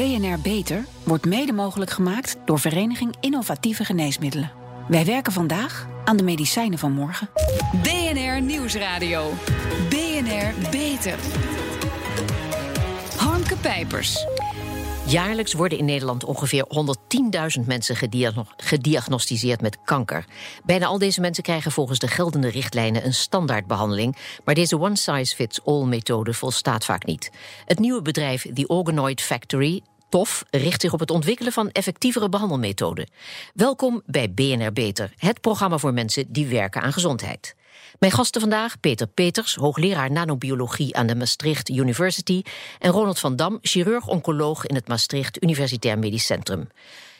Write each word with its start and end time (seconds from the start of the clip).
BNR 0.00 0.40
Beter 0.42 0.84
wordt 1.04 1.26
mede 1.26 1.52
mogelijk 1.52 1.90
gemaakt 1.90 2.36
door 2.44 2.58
Vereniging 2.58 3.14
Innovatieve 3.20 3.84
Geneesmiddelen. 3.84 4.52
Wij 4.88 5.04
werken 5.04 5.32
vandaag 5.32 5.86
aan 6.04 6.16
de 6.16 6.22
medicijnen 6.22 6.78
van 6.78 6.92
morgen. 6.92 7.30
BNR 7.82 8.42
Nieuwsradio. 8.42 9.30
BNR 9.88 10.70
Beter. 10.70 11.18
Harmke 13.16 13.56
Pijpers. 13.56 14.26
Jaarlijks 15.10 15.52
worden 15.52 15.78
in 15.78 15.84
Nederland 15.84 16.24
ongeveer 16.24 16.64
110.000 17.60 17.66
mensen 17.66 17.96
gediagnosticeerd 18.56 19.60
met 19.60 19.82
kanker. 19.84 20.24
Bijna 20.64 20.86
al 20.86 20.98
deze 20.98 21.20
mensen 21.20 21.42
krijgen 21.42 21.72
volgens 21.72 21.98
de 21.98 22.08
geldende 22.08 22.48
richtlijnen 22.48 23.04
een 23.04 23.14
standaardbehandeling. 23.14 24.16
Maar 24.44 24.54
deze 24.54 24.80
one-size-fits-all-methode 24.80 26.34
volstaat 26.34 26.84
vaak 26.84 27.04
niet. 27.04 27.30
Het 27.64 27.78
nieuwe 27.78 28.02
bedrijf 28.02 28.46
The 28.54 28.66
Organoid 28.66 29.20
Factory 29.20 29.82
TOF 30.08 30.44
richt 30.50 30.80
zich 30.80 30.92
op 30.92 31.00
het 31.00 31.10
ontwikkelen 31.10 31.52
van 31.52 31.70
effectievere 31.70 32.28
behandelmethoden. 32.28 33.10
Welkom 33.54 34.02
bij 34.06 34.32
BNR 34.32 34.72
Beter, 34.72 35.12
het 35.16 35.40
programma 35.40 35.78
voor 35.78 35.92
mensen 35.92 36.32
die 36.32 36.46
werken 36.46 36.82
aan 36.82 36.92
gezondheid. 36.92 37.54
Mijn 38.00 38.12
gasten 38.12 38.40
vandaag 38.40 38.80
Peter 38.80 39.06
Peters, 39.06 39.54
hoogleraar 39.54 40.10
nanobiologie 40.10 40.96
aan 40.96 41.06
de 41.06 41.14
Maastricht 41.14 41.68
University, 41.68 42.42
en 42.78 42.90
Ronald 42.90 43.18
van 43.18 43.36
Dam, 43.36 43.58
chirurg-oncoloog 43.62 44.66
in 44.66 44.74
het 44.74 44.88
Maastricht 44.88 45.42
Universitair 45.42 45.98
Medisch 45.98 46.26
Centrum. 46.26 46.68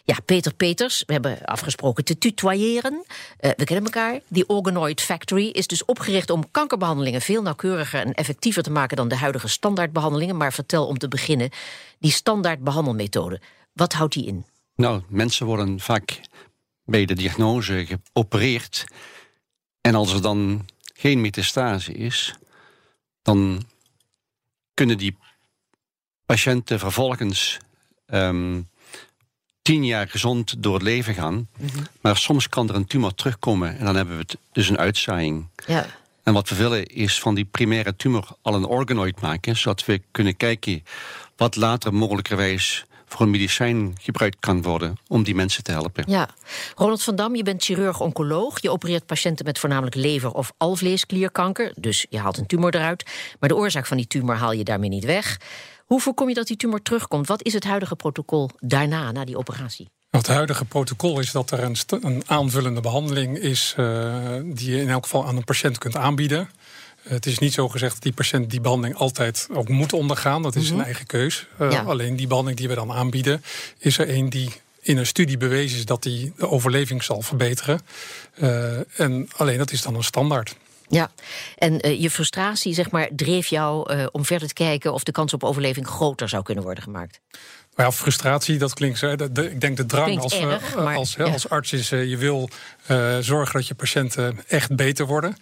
Ja, 0.04 0.16
Peter 0.24 0.54
Peters, 0.54 1.02
we 1.06 1.12
hebben 1.12 1.44
afgesproken 1.44 2.04
te 2.04 2.18
tutoyeren. 2.18 2.92
Uh, 2.92 3.50
we 3.56 3.64
kennen 3.64 3.84
elkaar. 3.84 4.20
Die 4.28 4.48
Organoid 4.48 5.00
Factory 5.00 5.46
is 5.46 5.66
dus 5.66 5.84
opgericht 5.84 6.30
om 6.30 6.50
kankerbehandelingen 6.50 7.20
veel 7.20 7.42
nauwkeuriger 7.42 8.00
en 8.00 8.12
effectiever 8.12 8.62
te 8.62 8.70
maken 8.70 8.96
dan 8.96 9.08
de 9.08 9.16
huidige 9.16 9.48
standaardbehandelingen. 9.48 10.36
Maar 10.36 10.52
vertel 10.52 10.86
om 10.86 10.98
te 10.98 11.08
beginnen, 11.08 11.50
die 11.98 12.12
standaardbehandelmethode, 12.12 13.40
wat 13.72 13.92
houdt 13.92 14.14
die 14.14 14.26
in? 14.26 14.44
Nou, 14.76 15.02
mensen 15.08 15.46
worden 15.46 15.80
vaak 15.80 16.20
bij 16.84 17.04
de 17.04 17.14
diagnose 17.14 17.86
geopereerd 18.12 18.84
en 19.80 19.94
als 19.94 20.12
er 20.12 20.22
dan 20.22 20.68
geen 20.94 21.20
metastase 21.20 21.92
is, 21.92 22.34
dan 23.22 23.62
kunnen 24.74 24.98
die 24.98 25.16
patiënten 26.26 26.78
vervolgens 26.78 27.58
um, 28.06 28.68
tien 29.62 29.84
jaar 29.84 30.08
gezond 30.08 30.62
door 30.62 30.74
het 30.74 30.82
leven 30.82 31.14
gaan. 31.14 31.48
Mhm. 31.58 31.78
Maar 32.00 32.16
soms 32.16 32.48
kan 32.48 32.68
er 32.68 32.74
een 32.74 32.86
tumor 32.86 33.14
terugkomen 33.14 33.78
en 33.78 33.84
dan 33.84 33.96
hebben 33.96 34.16
we 34.18 34.26
dus 34.52 34.68
een 34.68 34.78
uitzaaiing. 34.78 35.46
Ja. 35.66 35.86
En 36.22 36.32
wat 36.32 36.48
we 36.48 36.54
willen 36.54 36.86
is 36.86 37.20
van 37.20 37.34
die 37.34 37.44
primaire 37.44 37.96
tumor 37.96 38.28
al 38.42 38.54
een 38.54 38.64
organoid 38.64 39.20
maken, 39.20 39.56
zodat 39.56 39.84
we 39.84 40.02
kunnen 40.10 40.36
kijken 40.36 40.84
wat 41.36 41.56
later 41.56 41.94
mogelijkerwijs 41.94 42.84
voor 43.12 43.26
een 43.26 43.30
medicijn 43.30 43.96
gebruikt 44.00 44.36
kan 44.40 44.62
worden 44.62 44.96
om 45.08 45.22
die 45.22 45.34
mensen 45.34 45.62
te 45.62 45.70
helpen. 45.70 46.04
Ja. 46.06 46.28
Ronald 46.74 47.02
van 47.02 47.16
Dam, 47.16 47.36
je 47.36 47.42
bent 47.42 47.64
chirurg-oncoloog. 47.64 48.62
Je 48.62 48.70
opereert 48.70 49.06
patiënten 49.06 49.44
met 49.44 49.58
voornamelijk 49.58 49.94
lever- 49.94 50.32
of 50.32 50.52
alvleesklierkanker. 50.56 51.72
Dus 51.76 52.06
je 52.08 52.18
haalt 52.18 52.38
een 52.38 52.46
tumor 52.46 52.74
eruit. 52.74 53.04
Maar 53.40 53.48
de 53.48 53.56
oorzaak 53.56 53.86
van 53.86 53.96
die 53.96 54.06
tumor 54.06 54.36
haal 54.36 54.52
je 54.52 54.64
daarmee 54.64 54.88
niet 54.88 55.04
weg. 55.04 55.40
Hoe 55.84 56.00
voorkom 56.00 56.28
je 56.28 56.34
dat 56.34 56.46
die 56.46 56.56
tumor 56.56 56.82
terugkomt? 56.82 57.26
Wat 57.26 57.42
is 57.42 57.52
het 57.52 57.64
huidige 57.64 57.96
protocol 57.96 58.50
daarna, 58.58 59.12
na 59.12 59.24
die 59.24 59.38
operatie? 59.38 59.88
Het 60.10 60.26
huidige 60.26 60.64
protocol 60.64 61.18
is 61.20 61.30
dat 61.30 61.50
er 61.50 61.62
een, 61.62 61.76
een 62.00 62.22
aanvullende 62.26 62.80
behandeling 62.80 63.38
is 63.38 63.74
uh, 63.78 64.16
die 64.44 64.70
je 64.70 64.80
in 64.80 64.88
elk 64.88 65.02
geval 65.02 65.26
aan 65.26 65.36
een 65.36 65.44
patiënt 65.44 65.78
kunt 65.78 65.96
aanbieden. 65.96 66.48
Het 67.10 67.26
is 67.26 67.38
niet 67.38 67.52
zo 67.52 67.68
gezegd 67.68 67.92
dat 67.92 68.02
die 68.02 68.12
patiënt 68.12 68.50
die 68.50 68.60
behandeling 68.60 68.96
altijd 68.96 69.48
ook 69.52 69.68
moet 69.68 69.92
ondergaan. 69.92 70.42
Dat 70.42 70.54
is 70.54 70.62
mm 70.62 70.68
zijn 70.68 70.84
eigen 70.84 71.06
keus. 71.06 71.46
Uh, 71.60 71.86
Alleen 71.86 72.16
die 72.16 72.26
behandeling 72.26 72.60
die 72.60 72.68
we 72.68 72.74
dan 72.74 72.92
aanbieden, 72.92 73.44
is 73.78 73.98
er 73.98 74.14
een 74.14 74.28
die 74.30 74.50
in 74.80 74.98
een 74.98 75.06
studie 75.06 75.36
bewezen 75.36 75.78
is 75.78 75.84
dat 75.84 76.02
die 76.02 76.32
de 76.36 76.48
overleving 76.48 77.02
zal 77.02 77.22
verbeteren. 77.22 77.80
Uh, 78.36 79.00
en 79.00 79.28
alleen 79.36 79.58
dat 79.58 79.72
is 79.72 79.82
dan 79.82 79.94
een 79.94 80.04
standaard. 80.04 80.56
Ja, 80.88 81.10
en 81.58 81.86
uh, 81.86 82.00
je 82.00 82.10
frustratie 82.10 82.74
zeg 82.74 82.90
maar, 82.90 83.08
dreef 83.12 83.46
jou 83.46 83.94
uh, 83.94 84.06
om 84.12 84.24
verder 84.24 84.48
te 84.48 84.54
kijken 84.54 84.92
of 84.92 85.02
de 85.02 85.12
kans 85.12 85.32
op 85.32 85.44
overleving 85.44 85.86
groter 85.86 86.28
zou 86.28 86.42
kunnen 86.42 86.64
worden 86.64 86.82
gemaakt. 86.82 87.20
Maar 87.74 87.86
ja, 87.86 87.92
frustratie, 87.92 88.58
dat 88.58 88.74
klinkt 88.74 88.98
zo. 88.98 89.10
ik 89.10 89.60
denk 89.60 89.76
de 89.76 89.86
drang 89.86 90.18
als, 90.18 90.38
erg, 90.38 90.74
maar, 90.74 90.96
als, 90.96 91.14
ja. 91.14 91.24
als 91.24 91.48
arts 91.48 91.72
is: 91.72 91.88
je 91.88 92.16
wil 92.16 92.50
zorgen 93.20 93.52
dat 93.52 93.66
je 93.66 93.74
patiënten 93.74 94.40
echt 94.46 94.76
beter 94.76 95.06
worden. 95.06 95.36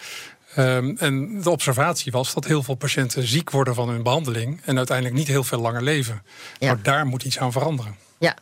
Um, 0.59 0.97
en 0.99 1.43
de 1.43 1.51
observatie 1.51 2.13
was 2.13 2.35
dat 2.35 2.45
heel 2.45 2.63
veel 2.63 2.75
patiënten 2.75 3.27
ziek 3.27 3.51
worden 3.51 3.75
van 3.75 3.89
hun 3.89 4.03
behandeling 4.03 4.61
en 4.65 4.77
uiteindelijk 4.77 5.17
niet 5.17 5.29
heel 5.29 5.45
veel 5.45 5.61
langer 5.61 5.83
leven. 5.83 6.23
Ja. 6.59 6.67
Maar 6.67 6.83
daar 6.83 7.07
moet 7.07 7.25
iets 7.25 7.39
aan 7.39 7.53
veranderen. 7.53 7.97
Ja. 8.19 8.37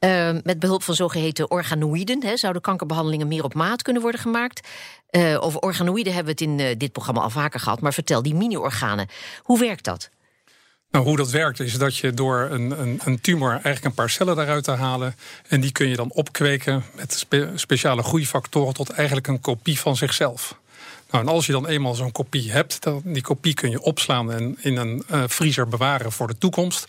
Uh, 0.00 0.36
met 0.42 0.58
behulp 0.58 0.82
van 0.82 0.94
zogeheten 0.94 1.50
organoïden 1.50 2.22
he, 2.22 2.36
zouden 2.36 2.62
kankerbehandelingen 2.62 3.28
meer 3.28 3.44
op 3.44 3.54
maat 3.54 3.82
kunnen 3.82 4.02
worden 4.02 4.20
gemaakt. 4.20 4.68
Uh, 5.10 5.44
over 5.44 5.60
organoïden 5.60 6.14
hebben 6.14 6.36
we 6.36 6.44
het 6.44 6.50
in 6.50 6.66
uh, 6.66 6.78
dit 6.78 6.92
programma 6.92 7.20
al 7.20 7.30
vaker 7.30 7.60
gehad. 7.60 7.80
Maar 7.80 7.92
vertel, 7.92 8.22
die 8.22 8.34
mini-organen, 8.34 9.08
hoe 9.42 9.58
werkt 9.58 9.84
dat? 9.84 10.10
Nou, 10.90 11.04
hoe 11.04 11.16
dat 11.16 11.30
werkt 11.30 11.60
is 11.60 11.78
dat 11.78 11.96
je 11.96 12.12
door 12.12 12.48
een, 12.50 12.80
een, 12.80 13.00
een, 13.04 13.20
tumor 13.20 13.50
eigenlijk 13.50 13.84
een 13.84 13.94
paar 13.94 14.10
cellen 14.10 14.36
daaruit 14.36 14.64
te 14.64 14.70
halen. 14.70 15.14
En 15.48 15.60
die 15.60 15.72
kun 15.72 15.88
je 15.88 15.96
dan 15.96 16.10
opkweken 16.12 16.84
met 16.94 17.12
spe 17.12 17.52
speciale 17.54 18.02
groeifactoren 18.02 18.74
tot 18.74 18.90
eigenlijk 18.90 19.26
een 19.26 19.40
kopie 19.40 19.80
van 19.80 19.96
zichzelf. 19.96 20.58
Nou, 21.10 21.26
en 21.26 21.32
als 21.32 21.46
je 21.46 21.52
dan 21.52 21.66
eenmaal 21.66 21.94
zo'n 21.94 22.12
kopie 22.12 22.52
hebt, 22.52 22.82
dan 22.82 23.02
die 23.04 23.22
kopie 23.22 23.54
kun 23.54 23.70
je 23.70 23.80
opslaan 23.80 24.32
en 24.32 24.56
in 24.60 24.76
een 24.76 25.04
uh, 25.10 25.22
vriezer 25.26 25.68
bewaren 25.68 26.12
voor 26.12 26.26
de 26.26 26.38
toekomst. 26.38 26.86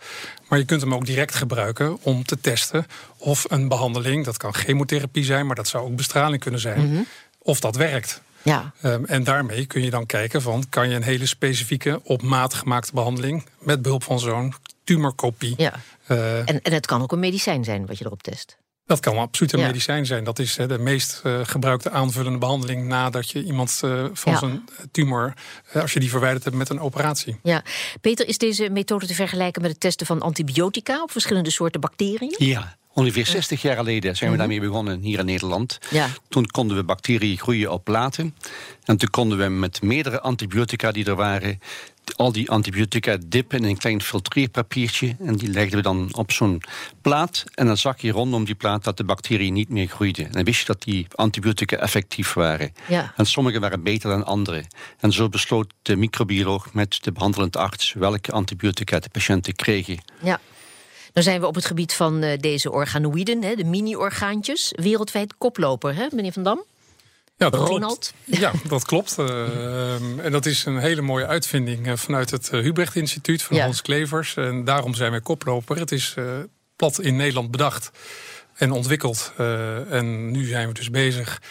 Maar 0.48 0.60
je 0.60 0.66
kunt 0.66 0.82
hem 0.82 0.94
ook 0.94 1.06
direct 1.06 1.36
gebruiken 1.36 1.98
om 2.02 2.24
te 2.24 2.40
testen 2.42 2.86
of 3.18 3.46
een 3.50 3.68
behandeling, 3.68 4.26
dat 4.26 4.38
kan 4.38 4.54
chemotherapie 4.54 5.24
zijn, 5.24 5.46
maar 5.46 5.56
dat 5.56 5.68
zou 5.68 5.86
ook 5.86 5.96
bestraling 5.96 6.42
kunnen 6.42 6.60
zijn, 6.60 6.80
mm 6.80 6.94
-hmm. 6.94 7.06
of 7.38 7.60
dat 7.60 7.76
werkt. 7.76 8.22
Ja. 8.42 8.74
Um, 8.84 9.06
en 9.06 9.24
daarmee 9.24 9.66
kun 9.66 9.84
je 9.84 9.90
dan 9.90 10.06
kijken 10.06 10.42
van 10.42 10.64
kan 10.70 10.90
je 10.90 10.96
een 10.96 11.04
hele 11.04 11.26
specifieke 11.26 12.00
op 12.04 12.22
maat 12.22 12.54
gemaakte 12.54 12.92
behandeling 12.94 13.46
met 13.60 13.82
behulp 13.82 14.04
van 14.04 14.20
zo'n 14.20 14.54
tumorkopie. 14.84 15.54
Ja. 15.58 15.74
Uh, 16.08 16.38
en, 16.38 16.62
en 16.62 16.74
het 16.74 16.86
kan 16.86 17.02
ook 17.02 17.12
een 17.12 17.20
medicijn 17.20 17.64
zijn 17.64 17.86
wat 17.86 17.98
je 17.98 18.06
erop 18.06 18.24
test. 18.24 18.58
Dat 18.90 19.00
kan 19.00 19.18
absoluut 19.18 19.54
een 19.54 19.60
medicijn 19.60 20.06
zijn. 20.06 20.24
Dat 20.24 20.40
is 20.40 20.56
de 20.56 20.78
meest 20.80 21.22
uh, 21.26 21.40
gebruikte 21.44 21.90
aanvullende 21.90 22.38
behandeling 22.38 22.88
nadat 22.88 23.30
je 23.30 23.44
iemand 23.44 23.82
uh, 23.86 24.06
van 24.14 24.32
ja. 24.32 24.38
zijn 24.40 24.66
tumor, 24.92 25.34
uh, 25.74 25.82
als 25.82 25.94
je 25.94 26.00
die 26.00 26.10
verwijderd 26.10 26.44
hebt 26.44 26.56
met 26.56 26.70
een 26.70 26.80
operatie. 26.80 27.40
Ja, 27.44 27.64
Peter, 28.02 28.28
is 28.28 28.38
deze 28.38 28.70
methode 28.70 29.08
te 29.08 29.14
vergelijken 29.14 29.62
met 29.62 29.72
het 29.72 29.80
testen 29.80 30.06
van 30.06 30.22
antibiotica 30.22 31.02
op 31.02 31.12
verschillende 31.12 31.50
soorten 31.50 31.82
bacteriën? 31.82 32.36
Ja. 32.38 32.78
Ongeveer 32.94 33.26
60 33.26 33.62
jaar 33.62 33.76
geleden 33.76 34.16
zijn 34.16 34.30
we 34.30 34.36
mhm. 34.36 34.48
daarmee 34.48 34.68
begonnen 34.68 35.02
hier 35.02 35.20
in 35.20 35.26
Nederland. 35.26 35.80
Ja. 35.90 36.08
Toen 36.30 36.46
konden 36.46 36.78
we 36.78 36.84
bacteriën 36.84 37.38
groeien 37.38 37.72
op 37.72 37.84
platen. 37.84 38.36
En 38.84 38.98
toen 38.98 39.10
konden 39.10 39.38
we 39.38 39.48
met 39.48 39.82
meerdere 39.82 40.22
antibiotica 40.22 40.92
die 40.92 41.06
er 41.06 41.16
waren, 41.16 41.60
al 42.16 42.32
die 42.32 42.50
antibiotica 42.50 43.18
dippen 43.26 43.60
in 43.60 43.64
een 43.70 43.78
klein 43.78 44.02
filtreerpapiertje. 44.02 45.16
En 45.20 45.36
die 45.36 45.50
legden 45.50 45.78
we 45.78 45.82
dan 45.82 46.10
op 46.12 46.32
zo'n 46.32 46.62
plaat. 47.02 47.44
En 47.54 47.66
dan 47.66 47.78
zag 47.78 48.02
je 48.02 48.12
rondom 48.12 48.46
die 48.46 48.56
plaat 48.56 48.84
dat 48.84 48.98
de 48.98 49.04
bacteriën 49.04 49.54
niet 49.54 49.70
meer 49.70 49.88
groeiden. 49.88 50.26
En 50.26 50.32
dan 50.32 50.44
wist 50.44 50.60
je 50.60 50.66
dat 50.66 50.84
die 50.84 51.08
antibiotica 51.16 51.78
effectief 51.78 52.34
waren. 52.34 52.74
Ja. 52.88 53.14
En 53.16 53.26
sommige 53.26 53.60
waren 53.60 53.84
beter 53.84 54.10
dan 54.10 54.26
andere. 54.26 54.64
En 55.00 55.12
zo 55.12 55.30
besloot 55.30 55.74
de 55.82 55.96
microbioloog 55.96 56.74
met 56.74 56.98
de 57.02 57.12
behandelend 57.12 57.58
arts 57.58 57.94
welke 57.94 58.32
antibiotica 58.32 59.00
de 59.00 59.10
patiënten 59.10 59.56
kregen. 59.56 59.98
Ja. 60.22 60.40
Dan 61.20 61.28
zijn 61.28 61.42
we 61.42 61.48
op 61.48 61.56
het 61.56 61.66
gebied 61.66 61.94
van 61.94 62.24
uh, 62.24 62.38
deze 62.38 62.72
organoïden, 62.72 63.44
hè, 63.44 63.56
de 63.56 63.64
mini-orgaantjes, 63.64 64.74
wereldwijd 64.76 65.34
koploper, 65.38 65.96
hè, 65.96 66.08
meneer 66.12 66.32
Van 66.32 66.44
Dam? 66.44 66.64
Ja, 67.38 67.50
dat 67.50 67.68
Ronald. 67.68 68.14
Klopt. 68.26 68.42
Ja, 68.42 68.52
dat 68.68 68.86
klopt. 68.86 69.16
Uh, 69.20 70.26
en 70.26 70.32
dat 70.32 70.46
is 70.46 70.66
een 70.66 70.78
hele 70.78 71.02
mooie 71.02 71.26
uitvinding 71.26 71.88
uh, 71.88 71.96
vanuit 71.96 72.32
het 72.32 72.50
Hubrecht 72.50 72.96
Instituut 72.96 73.44
van 73.44 73.58
ja. 73.58 73.64
Hans 73.64 73.82
Klevers. 73.82 74.36
En 74.36 74.64
daarom 74.64 74.94
zijn 74.94 75.12
wij 75.12 75.22
koploper. 75.22 75.78
Het 75.78 75.92
is 75.92 76.16
plat 76.76 77.00
in 77.00 77.16
Nederland 77.16 77.52
bedacht 77.52 77.92
en 78.56 78.72
ontwikkeld. 78.72 79.34
en 79.90 80.32
nu 80.32 80.46
zijn 80.46 80.68
we 80.68 80.74
dus 80.74 80.90
bezig 80.90 81.42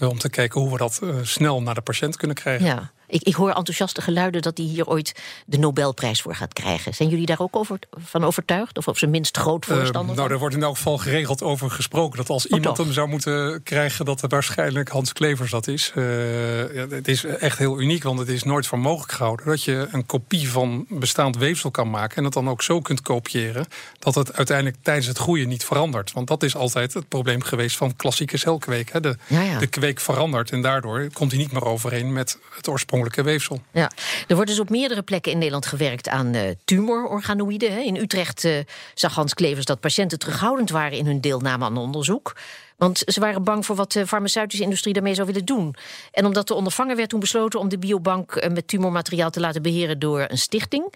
om 0.00 0.18
te 0.18 0.30
kijken 0.30 0.60
hoe 0.60 0.70
we 0.70 0.78
dat 0.78 1.00
snel 1.22 1.62
naar 1.62 1.74
de 1.74 1.80
patiënt 1.80 2.16
kunnen 2.16 2.36
krijgen. 2.36 2.66
Ja. 2.66 2.92
Ik, 3.08 3.22
ik 3.22 3.34
hoor 3.34 3.48
enthousiaste 3.48 4.00
geluiden 4.00 4.42
dat 4.42 4.58
hij 4.58 4.66
hier 4.66 4.86
ooit 4.86 5.14
de 5.46 5.58
Nobelprijs 5.58 6.22
voor 6.22 6.34
gaat 6.34 6.52
krijgen. 6.52 6.94
Zijn 6.94 7.08
jullie 7.08 7.26
daar 7.26 7.40
ook 7.40 7.56
over, 7.56 7.78
van 7.90 8.24
overtuigd? 8.24 8.78
Of 8.78 8.88
op 8.88 8.98
zijn 8.98 9.10
minst 9.10 9.36
groot 9.36 9.66
ehm, 9.66 9.74
voorstander? 9.74 10.14
Uh, 10.14 10.20
nou, 10.20 10.32
er 10.32 10.38
wordt 10.38 10.54
in 10.54 10.62
elk 10.62 10.76
geval 10.76 10.98
geregeld 10.98 11.42
over 11.42 11.70
gesproken. 11.70 12.16
Dat 12.16 12.28
als 12.28 12.46
oh, 12.46 12.56
iemand 12.56 12.76
toch? 12.76 12.84
hem 12.84 12.94
zou 12.94 13.08
moeten 13.08 13.62
krijgen, 13.62 14.04
dat 14.04 14.20
het 14.20 14.30
waarschijnlijk 14.30 14.88
Hans 14.88 15.12
Klevers 15.12 15.50
dat 15.50 15.66
is. 15.66 15.92
Uh, 15.94 16.74
ja, 16.74 16.88
het 16.88 17.08
is 17.08 17.24
echt 17.24 17.58
heel 17.58 17.80
uniek, 17.80 18.02
want 18.02 18.18
het 18.18 18.28
is 18.28 18.42
nooit 18.42 18.66
voor 18.66 18.78
mogelijk 18.78 19.12
gehouden 19.12 19.46
dat 19.46 19.64
je 19.64 19.88
een 19.90 20.06
kopie 20.06 20.50
van 20.50 20.86
bestaand 20.88 21.36
weefsel 21.36 21.70
kan 21.70 21.90
maken. 21.90 22.16
En 22.16 22.24
het 22.24 22.32
dan 22.32 22.48
ook 22.48 22.62
zo 22.62 22.80
kunt 22.80 23.02
kopiëren 23.02 23.66
dat 23.98 24.14
het 24.14 24.36
uiteindelijk 24.36 24.76
tijdens 24.82 25.06
het 25.06 25.18
groeien 25.18 25.48
niet 25.48 25.64
verandert. 25.64 26.12
Want 26.12 26.26
dat 26.26 26.42
is 26.42 26.56
altijd 26.56 26.94
het 26.94 27.08
probleem 27.08 27.42
geweest 27.42 27.76
van 27.76 27.96
klassieke 27.96 28.36
celkweek. 28.36 28.92
Hè. 28.92 29.00
De, 29.00 29.16
ja, 29.26 29.42
ja. 29.42 29.58
de 29.58 29.80
week 29.80 30.00
veranderd. 30.00 30.50
En 30.50 30.62
daardoor 30.62 31.08
komt 31.12 31.30
hij 31.30 31.40
niet 31.40 31.52
meer 31.52 31.64
overeen 31.64 32.12
met 32.12 32.38
het 32.56 32.68
oorspronkelijke 32.68 32.97
weefsel. 33.04 33.60
Ja, 33.72 33.90
er 34.26 34.34
wordt 34.34 34.50
dus 34.50 34.60
op 34.60 34.70
meerdere 34.70 35.02
plekken 35.02 35.32
in 35.32 35.38
Nederland 35.38 35.66
gewerkt 35.66 36.08
aan 36.08 36.34
uh, 36.34 36.42
tumororganoïden. 36.64 37.72
Hè. 37.72 37.80
In 37.80 37.96
Utrecht 37.96 38.44
uh, 38.44 38.58
zag 38.94 39.14
Hans 39.14 39.34
Klevers 39.34 39.64
dat 39.64 39.80
patiënten 39.80 40.18
terughoudend 40.18 40.70
waren 40.70 40.98
in 40.98 41.06
hun 41.06 41.20
deelname 41.20 41.64
aan 41.64 41.76
onderzoek. 41.76 42.36
Want 42.76 43.02
ze 43.06 43.20
waren 43.20 43.44
bang 43.44 43.66
voor 43.66 43.76
wat 43.76 43.92
de 43.92 44.06
farmaceutische 44.06 44.64
industrie 44.64 44.94
daarmee 44.94 45.14
zou 45.14 45.26
willen 45.26 45.44
doen. 45.44 45.74
En 46.12 46.26
omdat 46.26 46.48
de 46.48 46.54
ondervanger 46.54 46.96
werd 46.96 47.08
toen 47.08 47.20
besloten 47.20 47.60
om 47.60 47.68
de 47.68 47.78
biobank 47.78 48.48
met 48.50 48.68
tumormateriaal 48.68 49.30
te 49.30 49.40
laten 49.40 49.62
beheren 49.62 49.98
door 49.98 50.24
een 50.28 50.38
stichting 50.38 50.92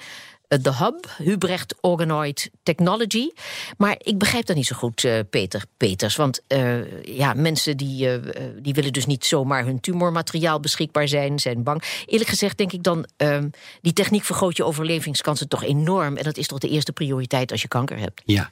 de 0.61 0.75
Hub, 0.75 1.11
Hubrecht 1.17 1.75
Organoid 1.81 2.51
Technology. 2.63 3.31
Maar 3.77 3.97
ik 3.99 4.19
begrijp 4.19 4.47
dat 4.47 4.57
niet 4.57 4.67
zo 4.67 4.77
goed, 4.77 5.03
uh, 5.03 5.19
Peter 5.31 5.65
Peters. 5.77 6.17
Want 6.17 6.41
uh, 6.49 7.05
ja, 7.17 7.33
mensen 7.35 7.77
die, 7.77 8.21
die 8.61 8.75
willen 8.75 8.93
dus 8.93 9.07
niet 9.07 9.25
zomaar 9.25 9.65
hun 9.65 9.81
tumormateriaal 9.81 10.61
beschikbaar 10.61 11.09
zijn, 11.09 11.39
zijn 11.39 11.63
bang. 11.63 11.83
Eerlijk 12.07 12.31
gezegd 12.31 12.59
denk 12.59 12.73
ik 12.73 12.83
dan, 12.83 13.07
ehm, 13.17 13.49
die 13.81 13.93
techniek 13.93 14.25
vergroot 14.25 14.57
je 14.57 14.65
overlevingskansen 14.65 15.49
toch 15.49 15.65
enorm. 15.65 16.17
En 16.17 16.25
dat 16.25 16.37
is 16.37 16.47
toch 16.47 16.59
de 16.59 16.69
eerste 16.69 16.93
prioriteit 16.93 17.51
als 17.51 17.63
je 17.63 17.69
kanker 17.69 17.99
hebt. 17.99 18.23
Ja, 18.25 18.51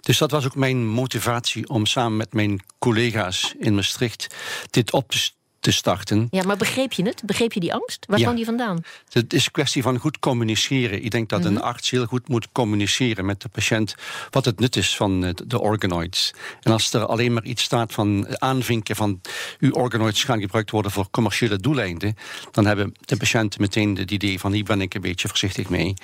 dus 0.00 0.18
dat 0.18 0.30
was 0.30 0.44
ook 0.44 0.54
mijn 0.54 0.86
motivatie 0.88 1.68
om 1.68 1.86
samen 1.86 2.16
met 2.16 2.32
mijn 2.32 2.60
collega's 2.78 3.54
in 3.58 3.74
Maastricht 3.74 4.34
dit 4.70 4.92
op 4.92 5.10
te 5.10 5.18
te 5.60 5.72
starten. 5.72 6.28
Ja, 6.30 6.42
maar 6.42 6.56
begreep 6.56 6.92
je 6.92 7.02
het? 7.02 7.22
Begreep 7.24 7.52
je 7.52 7.60
die 7.60 7.74
angst? 7.74 8.06
Waar 8.08 8.20
kwam 8.20 8.34
die 8.34 8.44
vandaan? 8.44 8.82
Het 9.12 9.32
is 9.32 9.44
een 9.44 9.52
kwestie 9.52 9.82
van 9.82 9.98
goed 9.98 10.18
communiceren. 10.18 11.04
Ik 11.04 11.10
denk 11.10 11.28
dat 11.28 11.44
een 11.44 11.52
mhm. 11.52 11.62
arts 11.62 11.90
heel 11.90 12.06
goed 12.06 12.28
moet 12.28 12.48
communiceren 12.52 13.24
met 13.24 13.40
de 13.40 13.48
patiënt 13.48 13.94
wat 14.30 14.44
het 14.44 14.60
nut 14.60 14.76
is 14.76 14.96
van 14.96 15.34
de 15.46 15.60
organoids. 15.60 16.34
En 16.62 16.72
als 16.72 16.92
er 16.92 17.06
alleen 17.06 17.32
maar 17.32 17.44
iets 17.44 17.62
staat 17.62 17.92
van 17.92 18.40
aanvinken 18.40 18.96
van 18.96 19.20
uw 19.58 19.72
organoids 19.72 20.24
gaan 20.24 20.40
gebruikt 20.40 20.70
worden 20.70 20.90
voor 20.90 21.10
commerciële 21.10 21.56
doeleinden, 21.56 22.16
dan 22.50 22.66
hebben 22.66 22.94
de 23.00 23.16
patiënten 23.16 23.60
meteen 23.60 23.96
het 23.96 24.10
idee 24.10 24.38
van 24.38 24.52
hier 24.52 24.64
ben 24.64 24.80
ik 24.80 24.94
een 24.94 25.00
beetje 25.00 25.28
voorzichtig 25.28 25.68
mee. 25.68 25.94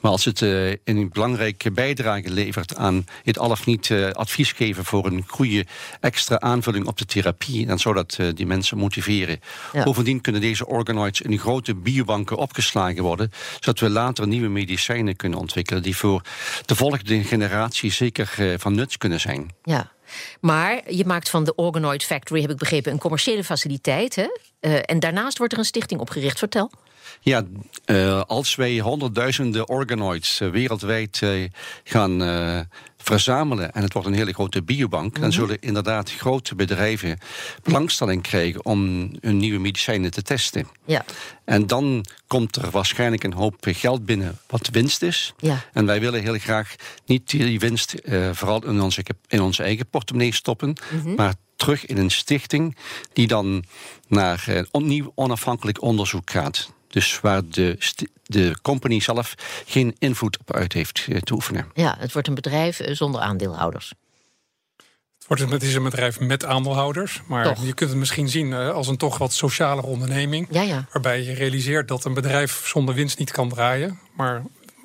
Maar 0.00 0.10
als 0.10 0.24
het 0.24 0.40
uh, 0.40 0.74
een 0.84 1.08
belangrijke 1.12 1.70
bijdrage 1.70 2.30
levert 2.30 2.76
aan 2.76 3.04
het 3.22 3.38
al 3.38 3.50
of 3.50 3.66
niet 3.66 3.88
uh, 3.88 4.10
advies 4.10 4.52
geven 4.52 4.84
voor 4.84 5.06
een 5.06 5.24
goede 5.26 5.66
extra 6.00 6.40
aanvulling 6.40 6.86
op 6.86 6.98
de 6.98 7.04
therapie, 7.04 7.66
dan 7.66 7.78
zou 7.78 7.94
dat 7.94 8.16
uh, 8.20 8.28
die 8.34 8.46
mensen 8.46 8.78
moeten 8.78 8.95
Bovendien 9.84 10.20
kunnen 10.20 10.40
deze 10.40 10.66
organoids 10.66 11.20
in 11.20 11.38
grote 11.38 11.74
biobanken 11.74 12.36
opgeslagen 12.36 13.02
worden, 13.02 13.32
zodat 13.60 13.80
we 13.80 13.90
later 13.90 14.26
nieuwe 14.26 14.48
medicijnen 14.48 15.16
kunnen 15.16 15.38
ontwikkelen 15.38 15.82
die 15.82 15.96
voor 15.96 16.22
de 16.66 16.76
volgende 16.76 17.24
generatie 17.24 17.92
zeker 17.92 18.34
eh, 18.36 18.54
van 18.58 18.74
nut 18.74 18.98
kunnen 18.98 19.20
zijn. 19.20 19.50
Ja. 19.62 19.94
Maar 20.40 20.92
je 20.92 21.04
maakt 21.04 21.30
van 21.30 21.44
de 21.44 21.54
Organoid 21.54 22.04
Factory, 22.04 22.40
heb 22.40 22.50
ik 22.50 22.56
begrepen, 22.56 22.92
een 22.92 22.98
commerciële 22.98 23.44
faciliteit. 23.44 24.14
Hè? 24.14 24.26
Uh, 24.60 24.78
en 24.82 25.00
daarnaast 25.00 25.38
wordt 25.38 25.52
er 25.52 25.58
een 25.58 25.64
stichting 25.64 26.00
opgericht. 26.00 26.38
Vertel. 26.38 26.70
Ja, 27.20 27.42
uh, 27.86 28.22
als 28.26 28.54
wij 28.54 28.78
honderdduizenden 28.78 29.68
organoids 29.68 30.40
uh, 30.40 30.50
wereldwijd 30.50 31.22
gaan 31.84 32.20
verzamelen 33.06 33.72
en 33.72 33.82
het 33.82 33.92
wordt 33.92 34.08
een 34.08 34.14
hele 34.14 34.32
grote 34.32 34.62
biobank, 34.62 35.14
dan 35.14 35.28
mhm. 35.28 35.32
zullen 35.32 35.60
inderdaad 35.60 36.10
grote 36.10 36.54
bedrijven 36.54 37.18
belangstelling 37.62 38.22
krijgen 38.22 38.64
om 38.64 39.10
hun 39.20 39.36
nieuwe 39.36 39.58
medicijnen 39.58 40.10
te 40.10 40.22
testen. 40.22 40.68
Ja. 40.84 41.04
En 41.44 41.66
dan 41.66 42.04
komt 42.26 42.56
er 42.56 42.70
waarschijnlijk 42.70 43.24
een 43.24 43.32
hoop 43.32 43.56
geld 43.60 44.04
binnen 44.06 44.38
wat 44.46 44.68
winst 44.72 45.02
is. 45.02 45.34
Ja. 45.38 45.64
En 45.72 45.86
wij 45.86 46.00
willen 46.00 46.22
heel 46.22 46.38
graag 46.38 46.74
niet 47.06 47.30
die 47.30 47.58
winst 47.58 47.94
vooral 48.32 48.64
in 48.64 48.80
onze, 48.80 49.04
in 49.28 49.40
onze 49.40 49.62
eigen 49.62 49.88
portemonnee 49.88 50.34
stoppen, 50.34 50.76
mhm. 50.90 51.14
maar 51.14 51.34
terug 51.56 51.86
in 51.86 51.96
een 51.96 52.10
stichting 52.10 52.76
die 53.12 53.26
dan 53.26 53.64
naar 54.08 54.44
uh, 54.48 54.62
nieuw 54.72 55.12
onafhankelijk 55.14 55.82
onderzoek 55.82 56.30
gaat. 56.30 56.74
Dus 56.96 57.20
waar 57.20 57.42
de, 57.48 57.78
de 58.22 58.56
company 58.62 59.00
zelf 59.00 59.34
geen 59.66 59.96
invloed 59.98 60.38
op 60.38 60.52
uit 60.52 60.72
heeft 60.72 61.06
eh, 61.08 61.18
te 61.18 61.34
oefenen. 61.34 61.70
Ja, 61.74 61.96
het 61.98 62.12
wordt 62.12 62.28
een 62.28 62.34
bedrijf 62.34 62.80
eh, 62.80 62.94
zonder 62.94 63.20
aandeelhouders. 63.20 63.92
Het, 65.26 65.62
is 65.62 65.74
een 65.74 65.82
bedrijf 65.82 66.20
met 66.20 66.44
aandeelhouders. 66.44 67.22
Maar 67.26 67.64
je 67.64 67.74
kunt 67.74 67.90
het 67.90 67.98
misschien 67.98 68.28
zien 68.28 68.52
eh, 68.52 68.70
als 68.70 68.88
een 68.88 68.96
toch 68.96 69.18
wat 69.18 69.32
sociale 69.32 69.82
onderneming. 69.82 70.46
Ja, 70.50 70.62
ja. 70.62 70.86
Waarbij 70.92 71.22
je 71.22 71.32
realiseert 71.32 71.88
dat 71.88 72.04
een 72.04 72.14
bedrijf 72.14 72.66
zonder 72.66 72.94
winst 72.94 73.18
niet 73.18 73.30
kan 73.30 73.48
draaien. 73.48 73.98
Maar 74.14 74.42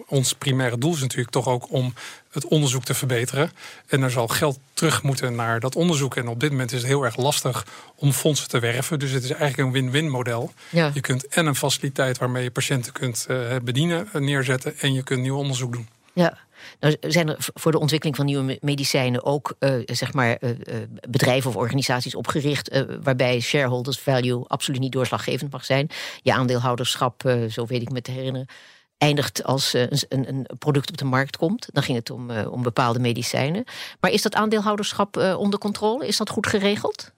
ons 0.08 0.34
primaire 0.34 0.78
doel 0.78 0.94
is 0.94 1.02
natuurlijk 1.02 1.32
toch 1.32 1.48
ook 1.48 1.72
om 1.72 1.94
het 2.32 2.46
onderzoek 2.48 2.84
te 2.84 2.94
verbeteren. 2.94 3.52
En 3.88 4.02
er 4.02 4.12
zal 4.12 4.28
geld 4.28 4.60
terug 4.74 5.04
moeten 5.04 5.36
naar 5.36 5.60
dat 5.60 5.76
onderzoek. 5.76 6.16
En 6.16 6.28
op 6.28 6.40
dit 6.40 6.52
moment 6.52 6.72
is 6.72 6.78
het 6.78 6.88
heel 6.88 7.04
erg 7.04 7.18
lastig 7.18 7.66
om 7.96 8.12
fondsen 8.12 8.48
te 8.48 8.60
werven. 8.60 9.00
Dus 9.00 9.12
het 9.12 9.24
is 9.24 9.30
eigenlijk 9.30 9.58
een 9.58 9.72
win-win 9.72 10.10
model. 10.10 10.54
Je 10.72 11.02
kunt 11.02 11.28
en 11.28 11.46
een 11.46 11.56
faciliteit 11.56 12.18
waarmee 12.18 12.44
je 12.44 12.52
patiënten 12.52 12.94
kunt 12.94 13.26
uh, 13.30 13.56
bedienen 13.64 14.10
uh, 14.16 14.22
neerzetten. 14.22 14.80
En 14.80 14.94
je 14.94 15.04
kunt 15.04 15.22
nieuw 15.22 15.38
onderzoek 15.38 15.74
doen. 15.74 15.88
Ja. 16.14 16.38
Nou, 16.80 16.96
zijn 17.00 17.30
er 17.30 17.36
voor 17.38 17.72
de 17.72 17.80
ontwikkeling 17.80 18.18
van 18.18 18.26
nieuwe 18.26 18.58
medicijnen 18.62 19.24
ook 19.26 19.56
uh, 19.60 19.74
zeg 19.86 20.14
maar, 20.14 20.38
uh, 20.42 20.50
bedrijven 21.10 21.50
of 21.50 21.56
organisaties 21.56 22.16
opgericht 22.16 22.84
waarbij 23.04 23.40
shareholders 23.40 24.00
value 24.00 24.48
absoluut 24.48 24.80
niet 24.80 24.92
doorslaggevend 24.92 25.52
mag 25.52 25.66
zijn? 25.66 25.90
Je 26.22 26.34
aandeelhouderschap, 26.34 27.36
zo 27.50 27.66
weet 27.66 27.82
ik 27.82 27.92
me 27.92 28.02
te 28.02 28.12
herinneren, 28.12 28.48
eindigt 29.02 29.44
als 29.44 29.76
uh, 29.76 29.82
een, 29.82 30.28
een, 30.28 30.48
product 30.60 30.90
op 30.90 30.98
de 30.98 31.06
markt 31.06 31.38
komt. 31.38 31.70
Dan 31.72 31.84
ging 31.84 31.98
het 31.98 32.10
om, 32.10 32.30
uh, 32.30 32.52
om 32.52 32.64
bepaalde 32.64 33.00
medicijnen. 33.00 33.64
Maar 34.00 34.12
is 34.12 34.22
dat 34.22 34.36
aandeelhouderschap 34.36 35.18
uh, 35.18 35.40
onder 35.40 35.60
controle? 35.60 36.08
Is 36.08 36.18
dat 36.18 36.30
goed 36.30 36.48
geregeld? 36.48 37.12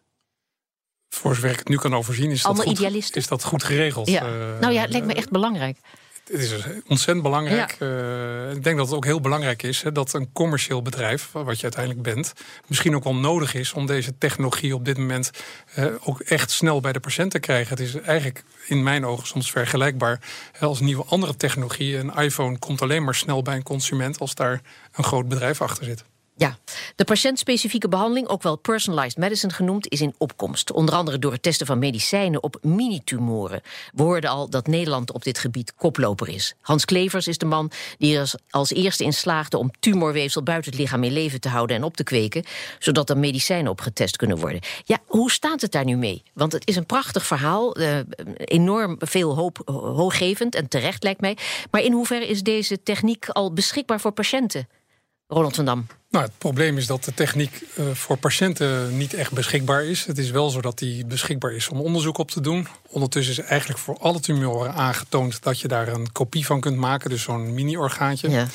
Voor 1.09 1.35
zover 1.35 1.50
ik 1.50 1.59
het 1.59 1.68
nu 1.68 1.77
kan 1.77 1.95
overzien, 1.95 2.31
is, 2.31 2.41
dat 2.41 2.62
goed, 2.62 3.15
is 3.15 3.27
dat 3.27 3.44
goed 3.44 3.63
geregeld. 3.63 4.09
Ja. 4.09 4.24
nou 4.59 4.74
ja, 4.74 4.81
het 4.81 4.91
lijkt 4.91 5.06
me 5.06 5.13
echt 5.13 5.30
belangrijk. 5.30 5.77
Het 6.24 6.42
is 6.42 6.54
ontzettend 6.88 7.22
belangrijk. 7.22 7.78
Uh, 7.80 8.52
ik 8.52 8.64
denk 8.64 8.78
dat 8.78 8.86
het 8.86 8.96
ook 8.96 9.06
heel 9.06 9.22
belangrijk 9.22 9.64
is 9.64 9.81
hè, 9.81 9.92
dat 9.92 10.14
een 10.14 10.31
commercieel 10.34 10.81
bedrijf, 10.81 11.31
wat 11.31 11.58
je 11.58 11.64
uiteindelijk 11.64 12.02
bent, 12.02 12.34
misschien 12.68 12.96
ook 12.96 13.04
wel 13.04 13.16
nodig 13.16 13.54
is 13.54 13.74
om 13.74 13.86
deze 13.86 14.18
technologie 14.18 14.75
op 14.75 14.86
dit 14.86 14.98
moment 14.98 15.31
uh, 15.80 15.86
ook 16.04 16.20
echt 16.20 16.52
snel 16.52 16.80
bij 16.80 16.94
de 16.94 17.00
patiënt 17.00 17.31
te 17.31 17.40
krijgen. 17.40 17.70
Het 17.70 17.80
is 17.80 17.96
eigenlijk 17.96 18.44
in 18.68 18.84
mijn 18.84 19.06
ogen 19.06 19.28
soms 19.28 19.52
vergelijkbaar 19.52 20.20
als 20.60 20.80
nieuwe 20.80 21.04
andere 21.04 21.36
technologie. 21.36 21.98
Een 21.98 22.14
iPhone 22.14 22.60
komt 22.60 22.81
alleen 22.81 23.04
maar 23.04 23.16
snel 23.16 23.42
bij 23.42 23.56
een 23.56 23.64
consument 23.64 24.19
als 24.19 24.36
daar 24.36 24.62
een 24.92 25.04
groot 25.04 25.28
bedrijf 25.28 25.62
achter 25.62 25.84
zit. 25.84 26.04
Ja, 26.35 26.57
de 26.95 27.03
patiëntspecifieke 27.03 27.88
behandeling, 27.88 28.27
ook 28.27 28.44
wel 28.44 28.56
personalized 28.56 29.18
medicine 29.18 29.53
genoemd, 29.53 29.91
is 29.91 30.01
in 30.01 30.15
opkomst. 30.18 30.71
Onder 30.71 30.95
andere 30.95 31.19
door 31.19 31.31
het 31.31 31.41
testen 31.41 31.65
van 31.65 31.80
medicijnen 31.80 32.44
op 32.44 32.57
minitumoren. 32.62 33.62
We 33.94 34.03
hoorden 34.03 34.30
al 34.30 34.50
dat 34.50 34.68
Nederland 34.68 35.12
op 35.12 35.24
dit 35.24 35.38
gebied 35.38 35.74
koploper 35.75 36.30
is. 36.30 36.53
Hans 36.62 36.85
Klevers 36.85 37.27
is 37.27 37.38
de 37.38 37.45
man 37.45 37.71
die 37.97 38.18
er 38.18 38.33
als 38.50 38.71
eerste 38.71 39.03
in 39.03 39.13
slaagde 39.13 39.57
om 39.57 39.71
tumorweefsel 39.80 40.44
buiten 40.44 40.71
het 40.71 40.80
lichaam 40.80 41.03
in 41.03 41.12
leven 41.12 41.41
te 41.41 41.50
houden 41.50 41.75
en 41.75 41.83
op 41.83 41.95
te 41.95 42.03
kweken, 42.03 42.44
zodat 42.80 43.09
er 43.09 43.18
medicijnen 43.18 43.71
op 43.71 43.81
getest 43.81 44.16
kunnen 44.16 44.37
worden. 44.37 44.61
Ja, 44.83 44.99
hoe 45.06 45.31
staat 45.31 45.61
het 45.61 45.71
daar 45.71 45.85
nu 45.85 45.95
mee? 45.95 46.23
Want 46.33 46.52
het 46.52 46.68
is 46.68 46.75
een 46.75 46.85
prachtig 46.85 47.25
verhaal, 47.25 47.75
eh, 47.75 47.97
enorm 48.35 48.95
veel 48.99 49.35
hoop, 49.35 49.61
hooggevend 49.66 50.56
en 50.56 50.68
terecht 50.68 51.04
lijkt 51.04 51.21
mij. 51.21 51.37
Maar 51.71 51.81
in 51.81 51.92
hoeverre 51.92 52.28
is 52.28 52.44
deze 52.44 52.83
techniek 52.83 53.30
al 53.30 53.54
beschikbaar 53.54 53.99
voor 53.99 54.11
patiënten? 54.11 54.68
Ronald 55.33 55.56
van 55.56 55.66
Dam. 55.66 55.87
Nou, 56.09 56.25
het 56.25 56.37
probleem 56.37 56.78
is 56.78 56.87
dat 56.87 57.04
de 57.04 57.13
techniek 57.13 57.61
uh, 57.80 57.85
voor 57.94 58.18
patiënten 58.18 58.97
niet 58.97 59.13
echt 59.13 59.31
beschikbaar 59.31 59.85
is. 59.85 60.06
Het 60.06 60.18
is 60.18 60.31
wel 60.31 60.49
zo 60.49 60.61
dat 60.61 60.78
die 60.78 61.06
beschikbaar 61.06 61.54
is 61.54 61.69
om 61.69 61.80
onderzoek 61.80 62.18
op 62.18 62.31
te 62.31 62.42
doen. 62.42 62.68
Ondertussen 62.87 63.44
is 63.44 63.49
eigenlijk 63.49 63.80
voor 63.80 63.97
alle 63.97 64.19
tumoren 64.19 64.73
aangetoond 64.73 65.44
dat 65.44 65.59
je 65.59 65.68
daar 65.68 65.87
een 65.87 66.11
kopie 66.11 66.45
van 66.45 66.59
kunt 66.59 66.78
maken, 66.78 67.09
dus 67.09 67.21
zo'n 67.21 67.54
mini-orgaantje. 67.54 68.30
Ja. 68.30 68.47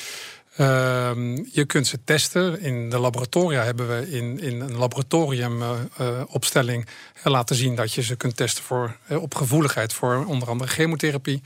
Uh, 0.61 1.11
je 1.52 1.64
kunt 1.66 1.87
ze 1.87 1.99
testen. 2.04 2.61
In 2.61 2.90
de 2.90 2.99
laboratoria 2.99 3.62
hebben 3.62 3.88
we 3.88 4.11
in, 4.11 4.40
in 4.40 4.61
een 4.61 4.76
laboratoriumopstelling 4.76 6.87
uh, 6.87 6.92
uh, 7.25 7.32
laten 7.32 7.56
zien 7.56 7.75
dat 7.75 7.92
je 7.92 8.02
ze 8.02 8.16
kunt 8.16 8.37
testen 8.37 8.64
voor, 8.64 8.97
op 9.08 9.35
gevoeligheid 9.35 9.92
voor 9.92 10.25
onder 10.26 10.49
andere 10.49 10.70
chemotherapie. 10.70 11.42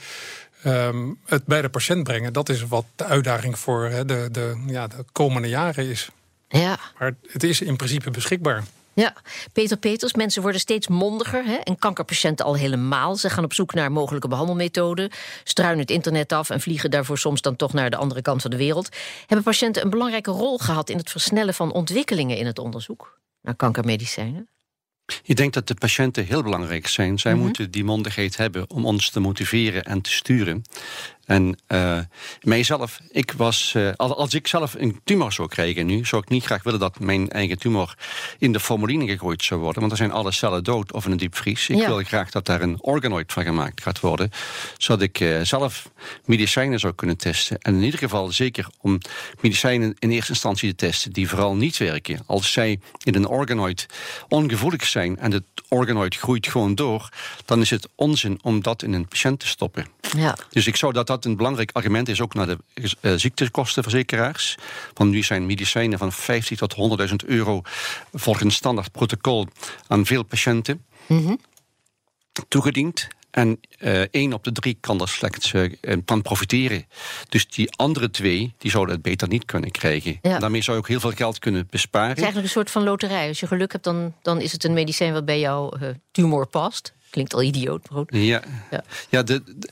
Um, 0.66 1.18
het 1.24 1.44
bij 1.44 1.62
de 1.62 1.68
patiënt 1.68 2.04
brengen, 2.04 2.32
dat 2.32 2.48
is 2.48 2.62
wat 2.62 2.84
de 2.96 3.04
uitdaging 3.04 3.58
voor 3.58 3.90
de, 4.06 4.28
de, 4.32 4.62
ja, 4.66 4.86
de 4.86 5.04
komende 5.12 5.48
jaren 5.48 5.88
is. 5.88 6.10
Ja. 6.48 6.78
Maar 6.98 7.14
het 7.28 7.42
is 7.42 7.60
in 7.60 7.76
principe 7.76 8.10
beschikbaar. 8.10 8.64
Ja, 8.94 9.14
Peter 9.52 9.76
Peters, 9.76 10.14
mensen 10.14 10.42
worden 10.42 10.60
steeds 10.60 10.88
mondiger. 10.88 11.44
Hè? 11.44 11.54
En 11.54 11.78
kankerpatiënten 11.78 12.44
al 12.44 12.56
helemaal. 12.56 13.16
Ze 13.16 13.30
gaan 13.30 13.44
op 13.44 13.52
zoek 13.52 13.74
naar 13.74 13.92
mogelijke 13.92 14.28
behandelmethoden, 14.28 15.10
struinen 15.44 15.78
het 15.78 15.90
internet 15.90 16.32
af 16.32 16.50
en 16.50 16.60
vliegen 16.60 16.90
daarvoor 16.90 17.18
soms 17.18 17.40
dan 17.40 17.56
toch 17.56 17.72
naar 17.72 17.90
de 17.90 17.96
andere 17.96 18.22
kant 18.22 18.42
van 18.42 18.50
de 18.50 18.56
wereld. 18.56 18.88
Hebben 19.18 19.42
patiënten 19.42 19.82
een 19.82 19.90
belangrijke 19.90 20.30
rol 20.30 20.58
gehad 20.58 20.90
in 20.90 20.96
het 20.96 21.10
versnellen 21.10 21.54
van 21.54 21.72
ontwikkelingen 21.72 22.36
in 22.36 22.46
het 22.46 22.58
onderzoek 22.58 23.18
naar 23.40 23.54
kankermedicijnen? 23.54 24.48
Ik 25.24 25.36
denk 25.36 25.52
dat 25.52 25.68
de 25.68 25.74
patiënten 25.74 26.26
heel 26.26 26.42
belangrijk 26.42 26.86
zijn. 26.86 27.18
Zij 27.18 27.32
mhm. 27.32 27.42
moeten 27.42 27.70
die 27.70 27.84
mondigheid 27.84 28.36
hebben 28.36 28.70
om 28.70 28.86
ons 28.86 29.10
te 29.10 29.20
motiveren 29.20 29.84
en 29.84 30.00
te 30.00 30.10
sturen. 30.10 30.64
En 31.24 31.58
uh, 31.68 31.98
mijzelf, 32.42 33.00
ik 33.10 33.32
was, 33.32 33.72
uh, 33.76 33.92
als 33.96 34.34
ik 34.34 34.46
zelf 34.46 34.74
een 34.78 35.00
tumor 35.04 35.32
zou 35.32 35.48
krijgen 35.48 35.86
nu, 35.86 36.04
zou 36.04 36.22
ik 36.22 36.28
niet 36.28 36.44
graag 36.44 36.62
willen 36.62 36.80
dat 36.80 37.00
mijn 37.00 37.30
eigen 37.30 37.58
tumor 37.58 37.94
in 38.38 38.52
de 38.52 38.60
formuline 38.60 39.06
gegooid 39.06 39.42
zou 39.42 39.60
worden. 39.60 39.78
Want 39.78 39.88
dan 39.88 40.06
zijn 40.08 40.18
alle 40.18 40.32
cellen 40.32 40.64
dood 40.64 40.92
of 40.92 41.04
in 41.04 41.10
een 41.10 41.16
diepvries. 41.16 41.68
Ik 41.68 41.86
wil 41.86 42.02
graag 42.02 42.30
dat 42.30 42.46
daar 42.46 42.60
een 42.60 42.82
organoid 42.82 43.32
van 43.32 43.44
gemaakt 43.44 43.82
gaat 43.82 44.00
worden. 44.00 44.30
Zodat 44.76 45.02
ik 45.02 45.20
uh, 45.20 45.40
zelf 45.42 45.90
medicijnen 46.24 46.80
zou 46.80 46.94
kunnen 46.94 47.16
testen. 47.16 47.58
En 47.58 47.74
in 47.74 47.82
ieder 47.82 47.98
geval 47.98 48.32
zeker 48.32 48.66
om 48.80 48.98
medicijnen 49.40 49.94
in 49.98 50.10
eerste 50.10 50.32
instantie 50.32 50.68
te 50.68 50.86
testen 50.86 51.12
die 51.12 51.28
vooral 51.28 51.54
niet 51.54 51.76
werken. 51.76 52.22
Als 52.26 52.52
zij 52.52 52.80
in 53.04 53.14
een 53.14 53.26
organoid 53.26 53.86
ongevoelig 54.28 54.86
zijn 54.86 55.18
en 55.18 55.32
het 55.32 55.44
organoid 55.68 56.16
groeit 56.16 56.46
gewoon 56.46 56.74
door, 56.74 57.08
dan 57.44 57.60
is 57.60 57.70
het 57.70 57.88
onzin 57.94 58.38
om 58.42 58.62
dat 58.62 58.82
in 58.82 58.92
een 58.92 59.08
patiënt 59.08 59.40
te 59.40 59.46
stoppen. 59.46 59.86
Ja. 60.16 60.36
Dus 60.50 60.66
ik 60.66 60.76
zou 60.76 60.92
dat 60.92 61.06
dat 61.14 61.24
een 61.24 61.36
belangrijk 61.36 61.70
argument 61.72 62.08
is 62.08 62.20
ook 62.20 62.34
naar 62.34 62.46
de 62.46 62.58
uh, 63.00 63.12
ziektekostenverzekeraars. 63.16 64.56
Want 64.94 65.10
nu 65.10 65.22
zijn 65.22 65.46
medicijnen 65.46 65.98
van 65.98 66.12
50 66.12 66.58
tot 66.58 66.74
100.000 67.08 67.14
euro 67.26 67.60
volgens 68.12 68.54
standaard 68.54 68.92
protocol 68.92 69.46
aan 69.86 70.06
veel 70.06 70.22
patiënten 70.22 70.84
Mhm. 71.06 71.34
toegediend. 72.48 73.08
En 73.30 73.60
uh, 73.78 74.00
één 74.10 74.32
op 74.32 74.44
de 74.44 74.52
drie 74.52 74.76
kan 74.80 75.00
er 75.00 75.08
slechts 75.08 75.52
uh, 75.52 75.72
van 76.06 76.22
profiteren. 76.22 76.86
Dus 77.28 77.48
die 77.48 77.70
andere 77.76 78.10
twee 78.10 78.54
die 78.58 78.70
zouden 78.70 78.94
het 78.94 79.02
beter 79.02 79.28
niet 79.28 79.44
kunnen 79.44 79.70
krijgen. 79.70 80.18
Ja. 80.22 80.38
Daarmee 80.38 80.62
zou 80.62 80.76
je 80.76 80.82
ook 80.82 80.88
heel 80.88 81.00
veel 81.00 81.10
geld 81.12 81.38
kunnen 81.38 81.66
besparen. 81.70 82.08
Het 82.08 82.16
is 82.16 82.22
eigenlijk 82.22 82.52
een 82.54 82.60
soort 82.60 82.70
van 82.70 82.82
loterij. 82.82 83.28
Als 83.28 83.40
je 83.40 83.46
geluk 83.46 83.72
hebt, 83.72 83.84
dan, 83.84 84.14
dan 84.22 84.40
is 84.40 84.52
het 84.52 84.64
een 84.64 84.72
medicijn 84.72 85.12
wat 85.12 85.24
bij 85.24 85.40
jouw 85.40 85.72
uh, 85.82 85.88
tumor 86.10 86.46
past. 86.46 86.92
Klinkt 87.10 87.34
al 87.34 87.42
idioot, 87.42 87.88
goed. 87.92 88.08
Ja, 88.12 88.42
Ja. 88.70 88.84
ja 89.10 89.22
de, 89.22 89.42
de- 89.56 89.68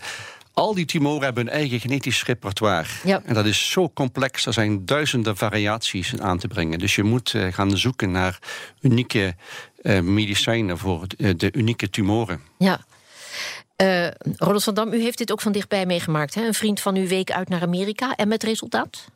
al 0.53 0.75
die 0.75 0.85
tumoren 0.85 1.23
hebben 1.23 1.47
hun 1.47 1.55
eigen 1.55 1.81
genetisch 1.81 2.25
repertoire. 2.25 2.89
Ja. 3.05 3.23
En 3.25 3.35
dat 3.35 3.47
is 3.47 3.71
zo 3.71 3.91
complex. 3.91 4.47
Er 4.47 4.53
zijn 4.53 4.87
duizenden 4.87 5.37
variaties 5.37 6.19
aan 6.19 6.39
te 6.39 6.49
brengen. 6.49 6.79
Dus 6.79 6.95
je 6.95 7.03
moet 7.03 7.35
eh, 7.35 7.53
gaan 7.53 7.77
zoeken 7.77 8.11
naar 8.11 8.39
unieke 8.81 9.35
eh, 9.83 10.01
medicijnen 10.01 10.79
voor 10.79 11.07
de, 11.17 11.37
de 11.37 11.53
unieke 11.53 11.91
tumoren. 11.91 12.41
Ja. 12.59 12.81
Eh 13.77 14.09
Ronald 14.37 14.65
van 14.65 14.75
Dam, 14.75 14.93
u 14.93 15.03
heeft 15.03 15.19
dit 15.19 15.33
ook 15.33 15.41
van 15.41 15.53
dichtbij 15.53 15.87
meegemaakt. 15.87 16.35
Hè? 16.35 16.47
Een 16.47 16.55
vriend 16.55 16.81
van 16.81 16.97
u 16.97 17.09
week 17.09 17.31
uit 17.31 17.49
naar 17.49 17.63
Amerika 17.63 18.17
en 18.17 18.29
met 18.29 18.43
resultaat? 18.43 19.09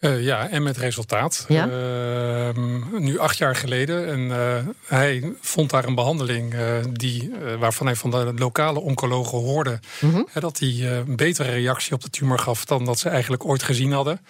Eh, 0.00 0.22
ja, 0.22 0.48
en 0.48 0.62
met 0.62 0.76
resultaat. 0.76 1.44
Ja? 1.48 1.68
Ehm, 1.68 3.02
nu 3.02 3.18
acht 3.18 3.38
jaar 3.38 3.56
geleden. 3.56 4.06
En 4.08 4.30
eh, 4.30 4.66
hij 4.86 5.32
vond 5.40 5.70
daar 5.70 5.84
een 5.84 5.94
behandeling 5.94 6.54
eh, 6.54 6.76
die, 6.92 7.30
waarvan 7.58 7.86
hij 7.86 7.96
van 7.96 8.10
de 8.10 8.32
lokale 8.36 8.80
oncologen 8.80 9.38
hoorde 9.38 9.80
Mhm. 10.00 10.22
dat 10.32 10.58
hij 10.58 10.68
eh, 10.68 10.96
een 10.96 11.16
betere 11.16 11.50
reactie 11.50 11.92
op 11.92 12.00
de 12.02 12.10
tumor 12.10 12.38
gaf 12.38 12.64
dan 12.64 12.84
dat 12.84 12.98
ze 12.98 13.08
eigenlijk 13.08 13.44
ooit 13.44 13.62
gezien 13.62 13.92
hadden. 13.92 14.20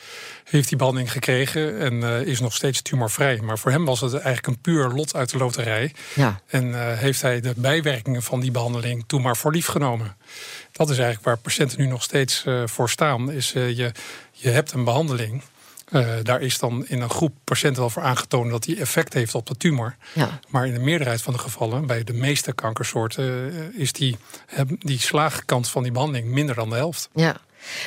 Heeft 0.44 0.68
die 0.68 0.76
behandeling 0.78 1.12
gekregen 1.12 1.78
en 1.78 2.26
is 2.26 2.40
nog 2.40 2.54
steeds 2.54 2.82
tumorvrij. 2.82 3.40
Maar 3.40 3.58
voor 3.58 3.70
hem 3.70 3.84
was 3.84 4.00
het 4.00 4.12
eigenlijk 4.12 4.46
een 4.46 4.60
puur 4.60 4.88
lot 4.88 5.14
uit 5.14 5.30
de 5.30 5.38
loterij. 5.38 5.94
Ja. 6.14 6.40
En 6.46 6.96
heeft 6.98 7.22
hij 7.22 7.40
de 7.40 7.52
bijwerkingen 7.56 8.22
van 8.22 8.40
die 8.40 8.50
behandeling 8.50 9.04
toen 9.06 9.22
maar 9.22 9.36
voor 9.36 9.52
lief 9.52 9.66
genomen. 9.66 10.16
Dat 10.72 10.90
is 10.90 10.96
eigenlijk 10.96 11.26
waar 11.26 11.36
patiënten 11.38 11.80
nu 11.80 11.86
nog 11.86 12.02
steeds 12.02 12.44
voor 12.64 12.90
staan. 12.90 13.30
Is, 13.32 13.52
je, 13.52 13.92
je 14.32 14.48
hebt 14.48 14.72
een 14.72 14.84
behandeling. 14.84 15.42
Eh, 15.90 16.08
daar 16.22 16.40
is 16.40 16.58
dan 16.58 16.86
in 16.86 17.00
een 17.00 17.10
groep 17.10 17.34
patiënten 17.44 17.80
wel 17.80 17.90
voor 17.90 18.02
aangetoond 18.02 18.50
dat 18.50 18.62
die 18.62 18.80
effect 18.80 19.12
heeft 19.14 19.34
op 19.34 19.46
de 19.46 19.56
tumor. 19.56 19.96
Ja. 20.14 20.40
Maar 20.48 20.66
in 20.66 20.72
de 20.74 20.80
meerderheid 20.80 21.22
van 21.22 21.32
de 21.32 21.38
gevallen, 21.38 21.86
bij 21.86 22.04
de 22.04 22.12
meeste 22.12 22.52
kankersoorten, 22.52 23.52
eh, 23.74 23.80
is 23.80 23.92
die, 23.92 24.16
die 24.78 24.98
slaagkans 24.98 25.70
van 25.70 25.82
die 25.82 25.92
behandeling 25.92 26.28
minder 26.28 26.54
dan 26.54 26.70
de 26.70 26.76
helft. 26.76 27.08
Ja. 27.14 27.36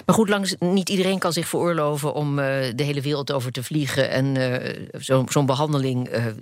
Maar 0.06 0.16
goed, 0.16 0.30
langs, 0.30 0.56
niet 0.60 0.90
iedereen 0.90 1.20
kan 1.20 1.34
zich 1.34 1.48
veroorloven 1.48 2.14
om 2.14 2.40
eh, 2.40 2.46
de 2.76 2.84
hele 2.84 3.02
wereld 3.02 3.32
over 3.32 3.52
te 3.52 3.64
vliegen 3.64 4.10
en 4.10 4.38
eh, 4.38 4.88
zo- 5.02 5.26
zo'n 5.30 5.46
behandeling 5.46 6.08
eh, 6.08 6.28
eh, 6.28 6.34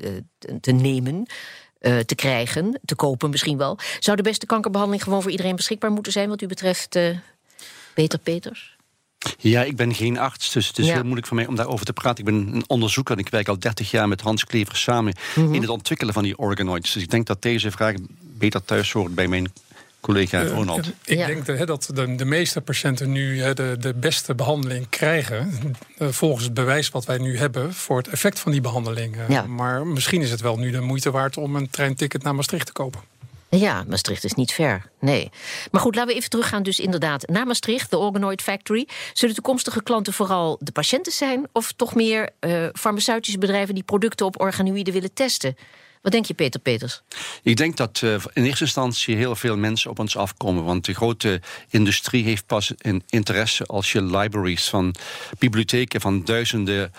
te- 0.61 0.71
nemen. 0.71 1.25
te 2.05 2.15
krijgen, 2.15 2.79
te 2.85 2.95
kopen 2.95 3.29
misschien 3.29 3.57
wel. 3.57 3.77
Zou 3.99 4.17
de 4.17 4.23
beste 4.23 4.45
kankerbehandeling 4.45 5.03
gewoon 5.03 5.21
voor 5.21 5.31
iedereen 5.31 5.55
beschikbaar 5.55 5.91
moeten 5.91 6.11
zijn, 6.11 6.29
wat 6.29 6.41
u 6.41 6.47
betreft, 6.47 6.99
Peter 7.93 8.19
Peters? 8.19 8.75
Ja, 9.37 9.63
ik 9.63 9.75
ben 9.75 9.93
geen 9.93 10.17
arts, 10.19 10.51
dus 10.51 10.67
het 10.67 10.77
is 10.79 10.85
Ja. 10.87 10.93
heel 10.93 11.03
moeilijk 11.03 11.27
voor 11.27 11.35
mij 11.35 11.45
om 11.47 11.55
daarover 11.55 11.85
te 11.85 11.93
praten. 11.93 12.19
Ik 12.19 12.25
ben 12.33 12.55
een 12.55 12.63
onderzoeker 12.67 13.13
en 13.15 13.19
ik 13.21 13.29
werk 13.29 13.47
al 13.47 13.59
30 13.59 13.91
jaar 13.91 14.07
met 14.07 14.21
Hans 14.21 14.45
Klever 14.45 14.75
samen 14.75 15.13
Mhm. 15.35 15.53
in 15.53 15.61
het 15.61 15.69
ontwikkelen 15.69 16.13
van 16.13 16.23
die 16.23 16.37
organoids. 16.37 16.93
Dus 16.93 17.03
ik 17.03 17.09
denk 17.09 17.25
dat 17.27 17.41
deze 17.41 17.71
vraag 17.71 17.93
beter 18.21 18.65
thuis 18.65 18.91
hoort 18.91 19.15
bij 19.15 19.27
mijn 19.27 19.53
collega 20.01 20.41
Eh, 20.41 20.49
Ronald. 20.51 20.87
Ik 21.05 21.17
Ja. 21.17 21.27
denk 21.27 21.45
de- 21.45 21.51
hè, 21.51 21.65
dat 21.65 21.89
de, 21.93 22.15
de 22.15 22.25
meeste 22.25 22.61
patiënten 22.61 23.11
nu 23.11 23.41
hè, 23.41 23.53
de, 23.53 23.75
de 23.79 23.93
beste 23.93 24.35
behandeling 24.35 24.89
krijgen. 24.89 25.51
eh, 25.97 26.07
volgens 26.07 26.43
het 26.43 26.53
bewijs 26.53 26.89
wat 26.89 27.05
wij 27.05 27.17
nu 27.17 27.37
hebben 27.37 27.73
voor 27.73 27.97
het 27.97 28.07
effect 28.07 28.39
van 28.39 28.51
die 28.51 28.61
behandeling. 28.61 29.15
Eh, 29.17 29.29
Ja. 29.29 29.41
Maar 29.45 29.87
misschien 29.87 30.21
is 30.21 30.31
het 30.31 30.41
wel 30.41 30.57
nu 30.57 30.71
de 30.71 30.81
moeite 30.81 31.11
waard 31.11 31.37
om 31.37 31.55
een 31.55 31.69
treinticket 31.69 32.23
naar 32.23 32.35
Maastricht 32.35 32.65
te 32.65 32.71
kopen. 32.71 32.99
Ja, 33.59 33.83
Maastricht 33.87 34.23
is 34.23 34.33
niet 34.33 34.51
ver. 34.51 34.89
Nee. 34.99 35.29
Maar 35.71 35.81
goed, 35.81 35.95
laten 35.95 36.11
we 36.11 36.17
even 36.17 36.29
teruggaan 36.29 36.63
dus 36.63 36.79
inderdaad 36.79 37.27
naar 37.27 37.45
Maastricht, 37.45 37.89
de 37.89 37.97
Organoid 37.97 38.41
Factory. 38.41 38.87
Zullen 39.13 39.35
toekomstige 39.35 39.83
klanten 39.83 40.13
vooral 40.13 40.57
de 40.59 40.71
patiënten 40.71 41.11
zijn... 41.11 41.47
of 41.51 41.71
toch 41.71 41.95
meer 41.95 42.29
eh, 42.39 42.67
farmaceutische 42.73 43.37
bedrijven 43.37 43.73
die 43.73 43.83
producten 43.83 44.25
op 44.25 44.41
organoïden 44.41 44.93
willen 44.93 45.13
testen? 45.13 45.55
Wat 46.01 46.11
denk 46.11 46.25
je, 46.25 46.33
Peter 46.33 46.59
Peters? 46.59 47.01
Ik 47.43 47.57
denk 47.57 47.77
dat 47.77 48.01
eh, 48.03 48.13
in 48.33 48.43
eerste 48.43 48.63
instantie 48.63 49.15
heel 49.15 49.35
veel 49.35 49.57
mensen 49.57 49.89
op 49.89 49.99
ons 49.99 50.17
afkomen. 50.17 50.63
Want 50.63 50.85
de 50.85 50.93
grote 50.93 51.41
industrie 51.69 52.23
heeft 52.23 52.45
pas 52.45 52.73
een 52.77 53.03
interesse 53.09 53.65
als 53.65 53.91
je 53.91 54.03
libraries 54.03 54.69
van 54.69 54.95
bibliotheken 55.39 56.01
van 56.01 56.23
duizenden 56.23 56.91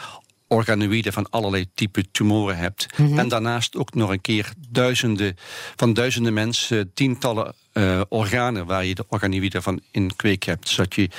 organoïden 0.52 1.12
van 1.12 1.30
allerlei 1.30 1.66
type 1.75 2.11
tumoren 2.11 2.56
hebt. 2.56 2.87
En 2.97 3.28
daarnaast 3.28 3.76
ook 3.76 3.94
nog 3.94 4.11
een 4.11 4.21
keer 4.21 4.52
duizenden, 4.68 5.37
van 5.76 5.94
duizenden 5.94 6.32
mensen, 6.32 6.94
tientallen 6.94 7.54
eh, 7.73 8.00
organen 8.09 8.66
waar 8.66 8.85
je 8.85 8.94
de 8.94 9.04
organoïden 9.09 9.62
van 9.62 9.80
in 9.90 10.16
kweek 10.16 10.42
hebt. 10.42 10.68
Zodat 10.68 10.94
je 10.94 11.11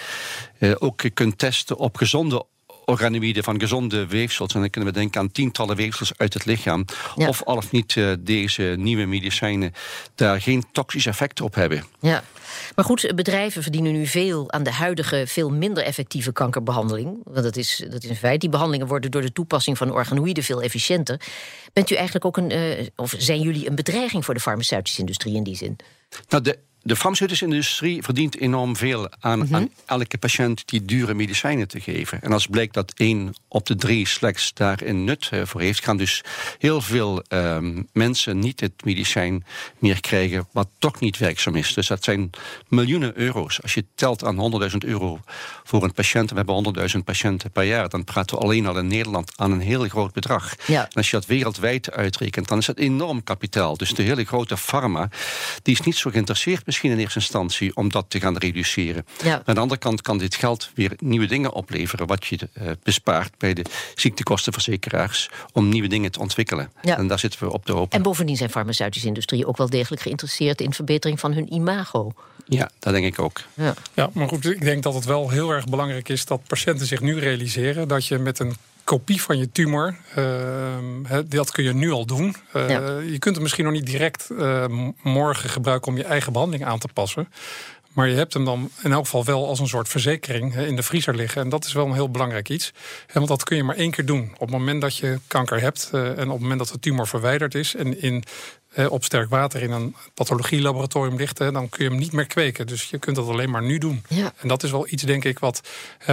eh, 0.58 0.72
ook 0.80 1.04
kunt 1.13 1.38
testen 1.38 1.78
op 1.78 1.96
gezonde 1.98 2.46
organoïden 2.86 3.44
van 3.44 3.60
gezonde 3.60 4.08
weefsels. 4.08 4.54
En 4.54 4.60
dan 4.60 4.70
kunnen 4.70 4.94
we 4.94 5.00
denken 5.00 5.22
aan 5.22 5.32
tientallen 5.32 5.75
weefsels 5.75 6.12
uit 6.18 6.34
het 6.34 6.46
lichaam. 6.46 6.86
Ja. 7.16 7.28
Of 7.28 7.44
al 7.44 7.56
of 7.56 7.72
niet 7.72 7.98
eh, 7.98 8.12
deze 8.20 8.75
nieuwe 8.78 9.06
medicijnen 9.06 9.74
daar 10.16 10.42
geen 10.42 10.63
toxisch 10.72 11.06
effect 11.06 11.42
op 11.42 11.56
hebben. 11.56 11.84
Ja. 12.00 12.24
Maar 12.75 12.86
goed, 12.86 13.12
bedrijven 13.16 13.62
verdienen 13.62 13.92
nu 13.94 14.08
veel 14.08 14.52
aan 14.52 14.63
de 14.63 14.72
huidige, 14.72 15.24
veel 15.28 15.50
minder 15.50 15.84
effectieve 15.84 16.32
kankerbehandeling. 16.32 17.18
Want 17.24 17.44
dat 17.44 17.56
is, 17.56 17.86
dat 17.90 18.04
is 18.04 18.10
een 18.10 18.16
feit. 18.16 18.42
Die 18.42 18.50
behandelingen 18.50 18.88
worden 18.88 19.12
door 19.12 19.22
de 19.22 19.32
toepassing 19.32 19.78
van 19.78 19.92
organoïden 19.92 20.44
veel 20.44 20.62
efficiënter. 20.62 21.22
Bent 21.74 21.90
u 21.90 21.96
eigenlijk 21.96 22.25
ook 22.25 22.38
een, 22.38 22.52
eh, 22.52 22.88
of 22.96 23.13
zijn 23.18 23.42
jullie 23.42 23.70
een 23.70 23.75
bedreiging 23.75 24.25
voor 24.25 24.34
de 24.34 24.40
farmaceutische 24.40 25.00
industrie 25.00 25.36
in 25.36 25.44
die 25.44 25.56
zin? 25.56 25.75
Nou, 26.30 26.44
de, 26.44 26.60
de 26.84 26.96
farmaceutische 26.96 27.46
industrie 27.46 28.04
verdient 28.04 28.38
enorm 28.38 28.75
veel 28.75 29.10
aan, 29.20 29.56
aan 29.56 29.70
elke 29.86 30.18
patiënt 30.18 30.63
die 30.66 30.86
dure 30.86 31.13
medicijnen 31.13 31.68
te 31.68 31.80
geven. 31.80 32.22
En 32.22 32.32
als 32.32 32.48
blijkt 32.48 32.74
dat 32.74 32.94
één 32.96 33.34
op 33.48 33.66
de 33.66 33.75
drie 33.75 34.08
slechts 34.08 34.54
daar 34.54 34.82
een 34.82 35.04
nut 35.04 35.28
eh, 35.32 35.42
voor 35.46 35.62
heeft, 35.62 35.84
gaan 35.84 35.98
dus 35.98 36.24
heel 36.60 36.82
veel 36.82 37.24
ehm, 37.28 37.82
mensen 37.92 38.40
niet 38.40 38.60
het 38.60 38.86
medicijn 38.86 39.46
meer 39.80 40.02
krijgen 40.02 40.48
wat 40.52 40.68
toch 40.78 41.00
niet 41.00 41.18
werkzaam 41.18 41.56
is. 41.56 41.74
Dus 41.74 41.88
dat 41.88 42.04
zijn 42.04 42.30
miljoenen 42.68 43.18
euro's. 43.18 43.62
Als 43.62 43.74
je 43.74 43.86
telt 43.96 44.24
aan 44.24 44.62
100.000 44.72 44.78
euro 44.78 45.20
voor 45.63 45.84
een 45.84 45.94
patiënt, 45.94 46.30
we 46.30 46.36
hebben 46.36 46.75
100.000 46.96 47.04
patiënten 47.04 47.52
per 47.52 47.63
jaar, 47.63 47.90
dan 47.90 48.04
praten 48.04 48.38
we 48.38 48.44
alleen 48.44 48.68
al 48.68 48.78
in 48.78 48.88
Nederland 48.88 49.32
aan 49.36 49.52
een 49.52 49.60
heel 49.60 49.88
groot 49.88 50.13
bedrag. 50.13 50.56
Ja. 50.66 50.84
En 50.84 50.94
als 50.94 51.10
je 51.10 51.16
dat 51.16 51.25
wereldwijd 51.25 51.92
uitrekent, 51.92 52.48
dan 52.48 52.58
is 52.58 52.66
dat 52.66 52.78
enorm 52.78 53.24
kapitaal. 53.24 53.78
Dus 53.78 53.94
de 53.94 54.04
hele 54.04 54.24
grote 54.24 54.58
pharma, 54.58 55.10
die 55.62 55.74
is 55.74 55.82
niet 55.82 55.96
zo 55.96 56.10
geïnteresseerd 56.10 56.66
misschien 56.74 56.92
in 56.92 57.03
eerste 57.03 57.20
instantie 57.20 57.75
om 57.75 57.89
dat 57.89 58.06
te 58.08 58.20
gaan 58.20 58.38
reduceren. 58.38 59.06
Ja. 59.24 59.42
Aan 59.46 59.56
de 59.56 59.62
andere 59.62 59.80
kant 59.80 60.01
kan 60.01 60.18
dit 60.18 60.36
geld 60.36 60.70
weer 60.75 60.92
nieuwe 60.98 61.25
dingen 61.25 61.53
opleveren, 61.53 62.08
wat 62.08 62.25
je 62.25 62.50
eh, 62.53 62.68
bespaart 62.84 63.38
bij 63.38 63.53
de 63.53 63.65
ziektekostenverzekeraars 63.96 65.30
om 65.51 65.70
nieuwe 65.70 65.88
dingen 65.88 66.12
te 66.12 66.20
ontwikkelen. 66.20 66.72
Ja. 66.82 66.98
En 66.98 67.08
daar 67.08 67.20
zitten 67.20 67.44
we 67.44 67.53
op 67.53 67.65
te 67.65 67.72
hopen. 67.72 67.98
En 67.98 68.03
bovendien 68.03 68.38
zijn 68.38 68.50
farmaceutische 68.50 69.08
industrie 69.08 69.48
ook 69.48 69.58
wel 69.58 69.70
degelijk 69.70 70.01
geïnteresseerd 70.01 70.62
in 70.62 70.74
verbetering 70.74 71.20
van 71.20 71.34
hun 71.34 71.53
imago. 71.53 72.13
Ja, 72.46 72.70
dat 72.80 72.94
denk 72.94 73.06
ik 73.06 73.20
ook. 73.20 73.42
Ja. 73.53 73.74
Ja, 73.94 74.10
maar 74.13 74.27
goed, 74.27 74.46
ik 74.46 74.62
denk 74.62 74.84
dat 74.84 74.94
het 74.94 75.06
wel 75.06 75.30
heel 75.30 75.50
erg 75.50 75.65
belangrijk 75.65 76.10
is 76.10 76.25
dat 76.25 76.42
patiënten 76.48 76.88
zich 76.88 77.01
nu 77.01 77.20
realiseren 77.20 77.88
dat 77.88 78.06
je 78.06 78.18
met 78.18 78.39
een 78.39 78.56
kopie 78.84 79.22
van 79.22 79.38
je 79.38 79.52
tumor, 79.52 79.96
ehm, 80.16 81.25
dat 81.28 81.52
kun 81.52 81.63
je 81.63 81.74
nu 81.74 81.92
al 81.92 82.06
doen. 82.06 82.36
Eh, 82.52 82.70
Ja. 82.70 83.00
Je 83.00 83.20
kunt 83.20 83.36
het 83.36 83.42
misschien 83.42 83.63
nog 83.66 83.74
niet 83.74 83.86
direct 83.86 84.30
eh, 84.30 84.66
morgen 85.04 85.50
gebruiken 85.50 85.92
om 85.92 85.98
je 85.98 86.04
eigen 86.04 86.34
behandeling 86.34 86.66
aan 86.70 86.80
te 86.80 86.88
passen. 86.94 87.28
Maar 87.94 88.10
je 88.10 88.16
hebt 88.16 88.34
hem 88.34 88.46
dan 88.46 88.70
in 88.84 88.92
elk 88.92 89.04
geval 89.04 89.25
wel 89.25 89.48
als 89.48 89.60
een 89.60 89.68
soort 89.68 89.88
verzekering 89.90 90.56
in 90.56 90.75
de 90.75 90.84
vriezer 90.84 91.16
liggen. 91.16 91.42
En 91.42 91.50
dat 91.50 91.66
is 91.66 91.74
wel 91.74 91.86
een 91.86 91.94
heel 91.94 92.10
belangrijk 92.10 92.50
iets. 92.50 92.72
Want 93.13 93.28
dat 93.28 93.44
kun 93.44 93.58
je 93.58 93.63
maar 93.63 93.75
één 93.75 93.92
keer 93.92 94.06
doen. 94.06 94.32
Op 94.34 94.40
het 94.40 94.50
moment 94.50 94.82
dat 94.82 94.96
je 94.98 95.20
kanker 95.28 95.62
hebt 95.62 95.90
eh, 95.92 96.02
en 96.08 96.25
op 96.25 96.32
het 96.32 96.40
moment 96.42 96.60
dat 96.60 96.68
de 96.70 96.80
tumor 96.80 97.08
verwijderd 97.08 97.56
is. 97.56 97.75
En 97.75 98.02
in 98.02 98.24
op 98.90 99.04
sterk 99.04 99.30
water 99.30 99.62
in 99.62 99.72
een 99.72 99.96
pathologielaboratorium 100.13 101.18
ligt, 101.18 101.38
dan 101.38 101.70
kun 101.70 101.84
je 101.84 101.90
hem 101.90 102.00
niet 102.00 102.12
meer 102.12 102.25
kweken. 102.28 102.68
Dus 102.68 102.90
je 102.90 102.98
kunt 102.98 103.16
dat 103.16 103.28
alleen 103.28 103.50
maar 103.50 103.63
nu 103.63 103.78
doen. 103.78 104.04
Ja. 104.08 104.34
En 104.38 104.48
dat 104.48 104.63
is 104.63 104.72
wel 104.72 104.88
iets, 104.90 105.04
denk 105.04 105.24
ik, 105.24 105.40
wat, 105.40 105.62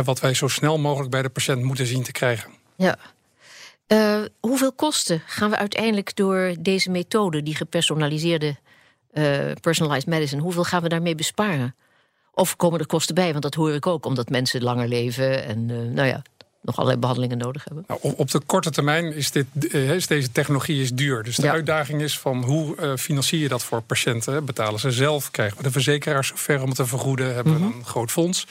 wat 0.05 0.21
wij 0.21 0.35
zo 0.35 0.49
snel 0.49 0.79
mogelijk 0.79 1.11
bij 1.11 1.23
de 1.23 1.29
patiënt 1.29 1.63
moeten 1.63 1.87
zien 1.87 2.03
te 2.03 2.13
krijgen. 2.13 2.51
Ja. 2.81 2.97
Eh, 3.87 4.21
hoeveel 4.41 4.73
kosten 4.73 5.23
gaan 5.27 5.51
we 5.51 5.57
uiteindelijk 5.57 6.17
door 6.17 6.55
deze 6.61 6.91
methode, 6.91 7.43
die 7.43 7.55
gepersonaliseerde 7.55 8.57
eh, 9.13 9.25
personalized 9.61 10.07
medicine, 10.09 10.43
hoeveel 10.43 10.65
gaan 10.65 10.83
we 10.83 10.89
daarmee 10.89 11.15
besparen? 11.15 11.75
Of 12.35 12.57
komen 12.57 12.81
er 12.81 12.87
kosten 12.87 13.15
bij? 13.15 13.31
Want 13.31 13.43
dat 13.43 13.55
hoor 13.55 13.73
ik 13.73 13.87
ook, 13.87 14.07
omdat 14.07 14.29
mensen 14.29 14.63
langer 14.63 14.89
leven 14.89 15.45
en 15.45 15.71
eh, 15.71 15.77
nou 15.77 16.09
ja, 16.09 16.23
nog 16.63 16.75
allerlei 16.77 17.01
behandelingen 17.01 17.39
nodig 17.39 17.65
hebben. 17.65 17.85
Nou, 17.87 18.01
op, 18.17 18.31
de 18.31 18.41
korte 18.47 18.71
termijn 18.71 19.15
is, 19.15 19.31
dit, 19.31 19.47
is 19.75 20.07
deze 20.07 20.33
technologie 20.33 20.83
is 20.83 20.93
duur. 20.93 21.23
Dus 21.23 21.37
de 21.37 21.43
Ja. 21.43 21.53
uitdaging 21.53 22.03
is 22.03 22.19
van 22.19 22.45
hoe 22.45 22.97
financier 22.99 23.41
je 23.41 23.49
dat 23.49 23.63
voor 23.63 23.83
patiënten? 23.83 24.45
Betalen 24.45 24.81
ze 24.81 24.91
zelf? 24.91 25.31
Krijgen 25.31 25.57
we 25.57 25.63
de 25.63 25.71
verzekeraars 25.71 26.29
zover 26.29 26.61
om 26.61 26.67
het 26.69 26.77
te 26.77 26.87
vergoeden? 26.87 27.35
Hebben 27.35 27.59
we 27.59 27.75
een 27.77 27.85
groot 27.85 28.11
fonds? 28.11 28.47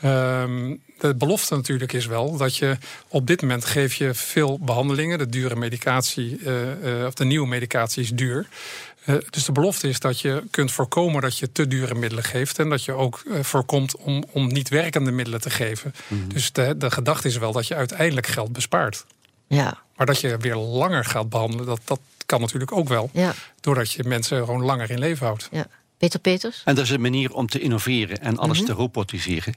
Ehm, 0.00 0.74
de 0.98 1.14
belofte 1.14 1.54
natuurlijk 1.54 1.92
is 1.92 2.06
wel 2.06 2.36
dat 2.36 2.56
je 2.56 2.76
op 3.08 3.26
dit 3.26 3.42
moment 3.42 3.64
geef 3.64 3.94
je 3.94 4.14
veel 4.14 4.58
behandelingen. 4.58 5.18
De 5.18 5.28
dure 5.28 5.56
medicatie, 5.56 6.38
eh, 6.44 7.00
eh, 7.00 7.06
of 7.06 7.14
de 7.14 7.24
nieuwe 7.24 7.48
medicatie 7.48 8.02
is 8.02 8.10
duur. 8.10 8.46
Eh, 9.04 9.14
dus 9.30 9.44
de 9.44 9.52
belofte 9.52 9.88
is 9.88 10.00
dat 10.00 10.20
je 10.20 10.42
kunt 10.50 10.72
voorkomen 10.72 11.22
dat 11.22 11.38
je 11.38 11.52
te 11.52 11.66
dure 11.66 11.94
middelen 11.94 12.24
geeft. 12.24 12.58
En 12.58 12.68
dat 12.68 12.84
je 12.84 12.92
ook 12.92 13.22
voorkomt 13.40 13.96
om, 13.96 14.24
om 14.30 14.46
niet 14.46 14.68
werkende 14.68 15.10
middelen 15.10 15.40
te 15.40 15.50
geven. 15.50 15.94
Dus 16.28 16.52
de, 16.52 16.76
de 16.76 16.90
gedachte 16.90 17.28
is 17.28 17.36
wel 17.36 17.52
dat 17.52 17.66
je 17.66 17.74
uiteindelijk 17.74 18.26
geld 18.26 18.52
bespaart. 18.52 19.04
Ja, 19.46 19.78
Maar 19.96 20.06
dat 20.06 20.20
je 20.20 20.36
weer 20.36 20.56
langer 20.56 21.04
gaat 21.04 21.28
behandelen, 21.28 21.66
dat, 21.66 21.80
dat 21.84 22.00
kan 22.26 22.40
natuurlijk 22.40 22.72
ook 22.72 22.88
wel. 22.88 23.10
ja, 23.12 23.34
Doordat 23.60 23.92
je 23.92 24.04
mensen 24.04 24.44
gewoon 24.44 24.62
langer 24.62 24.90
in 24.90 24.98
leven 24.98 25.26
houdt. 25.26 25.48
ja. 25.50 25.66
Peter 26.00 26.20
Peters? 26.20 26.62
En 26.64 26.74
dat 26.74 26.84
is 26.84 26.90
een 26.90 27.00
manier 27.00 27.32
om 27.32 27.46
te 27.46 27.60
innoveren 27.60 28.20
en 28.20 28.38
alles 28.38 28.64
te 28.64 28.72
robotiseren. 28.72 29.54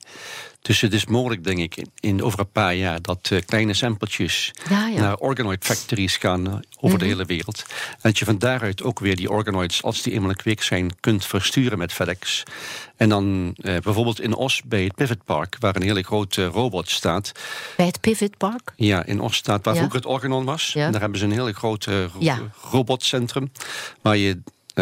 Dus 0.62 0.82
het 0.82 0.94
is 0.94 1.06
mogelijk, 1.06 1.44
denk 1.44 1.58
ik, 1.60 1.76
in, 1.76 1.92
in 2.00 2.24
over 2.24 2.40
een 2.40 2.52
paar 2.52 2.76
jaar 2.76 3.02
dat 3.02 3.30
eh, 3.32 3.40
kleine 3.46 3.74
sampletjes 3.74 4.52
Ja, 4.70 4.88
ja. 4.88 5.00
naar 5.00 5.16
organoid 5.18 5.66
factories 5.66 6.18
gaan 6.18 6.48
eh, 6.48 6.56
over 6.80 7.00
de 7.00 7.06
hele 7.06 7.26
wereld. 7.26 7.64
En 7.92 8.00
dat 8.02 8.18
je 8.20 8.26
van 8.26 8.38
daaruit 8.38 8.84
ook 8.84 9.00
weer 9.00 9.16
die 9.16 9.30
organoids, 9.32 9.84
als 9.84 10.02
die 10.02 10.14
eenmaal 10.14 10.34
kweek 10.34 10.62
zijn, 10.64 11.00
kunt 11.00 11.26
versturen 11.26 11.78
met 11.78 11.94
FedEx. 11.94 12.44
En 12.96 13.10
dan 13.10 13.56
eh, 13.62 13.78
bijvoorbeeld 13.80 14.20
in 14.22 14.36
Os 14.36 14.62
bij 14.66 14.84
het 14.84 14.96
Pivot 14.96 15.24
Park, 15.26 15.56
waar 15.60 15.76
een 15.76 15.82
hele 15.82 16.04
grote 16.04 16.46
robot 16.46 16.90
staat. 16.90 17.32
Bij 17.78 17.86
het 17.86 18.02
Pivot 18.02 18.38
Park? 18.38 18.74
Ja, 18.76 19.06
in 19.06 19.20
Os 19.22 19.36
staat 19.36 19.66
waar 19.66 19.74
Ja. 19.74 19.80
vroeger 19.80 20.00
het 20.00 20.10
Organon 20.10 20.46
was. 20.46 20.76
En 20.76 20.92
daar 20.92 21.02
hebben 21.02 21.20
ze 21.20 21.26
een 21.26 21.32
hele 21.32 21.54
grote 21.54 22.06
ro- 22.06 22.50
robotcentrum. 22.72 23.52
Waar 24.02 24.18
je 24.18 24.42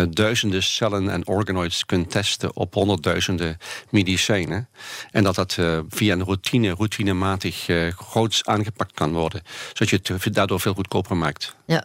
duizenden 0.09 0.63
cellen 0.63 1.09
en 1.09 1.27
organoids 1.27 1.85
kunt 1.85 2.11
testen 2.11 2.55
op 2.55 2.73
honderdduizenden 2.73 3.57
medicijnen. 3.89 4.69
En 5.11 5.23
dat 5.23 5.35
dat 5.35 5.55
eh, 5.57 5.79
via 5.89 6.13
een 6.13 6.23
routine, 6.23 6.69
routinematig 6.69 7.67
eh 7.67 7.87
groots 7.87 8.45
aangepakt 8.45 8.93
kan 8.93 9.13
worden. 9.13 9.41
Zodat 9.73 9.89
je 9.89 10.13
het 10.13 10.33
daardoor 10.33 10.59
veel 10.59 10.73
goedkoper 10.73 11.17
maakt. 11.17 11.55
Ja. 11.65 11.83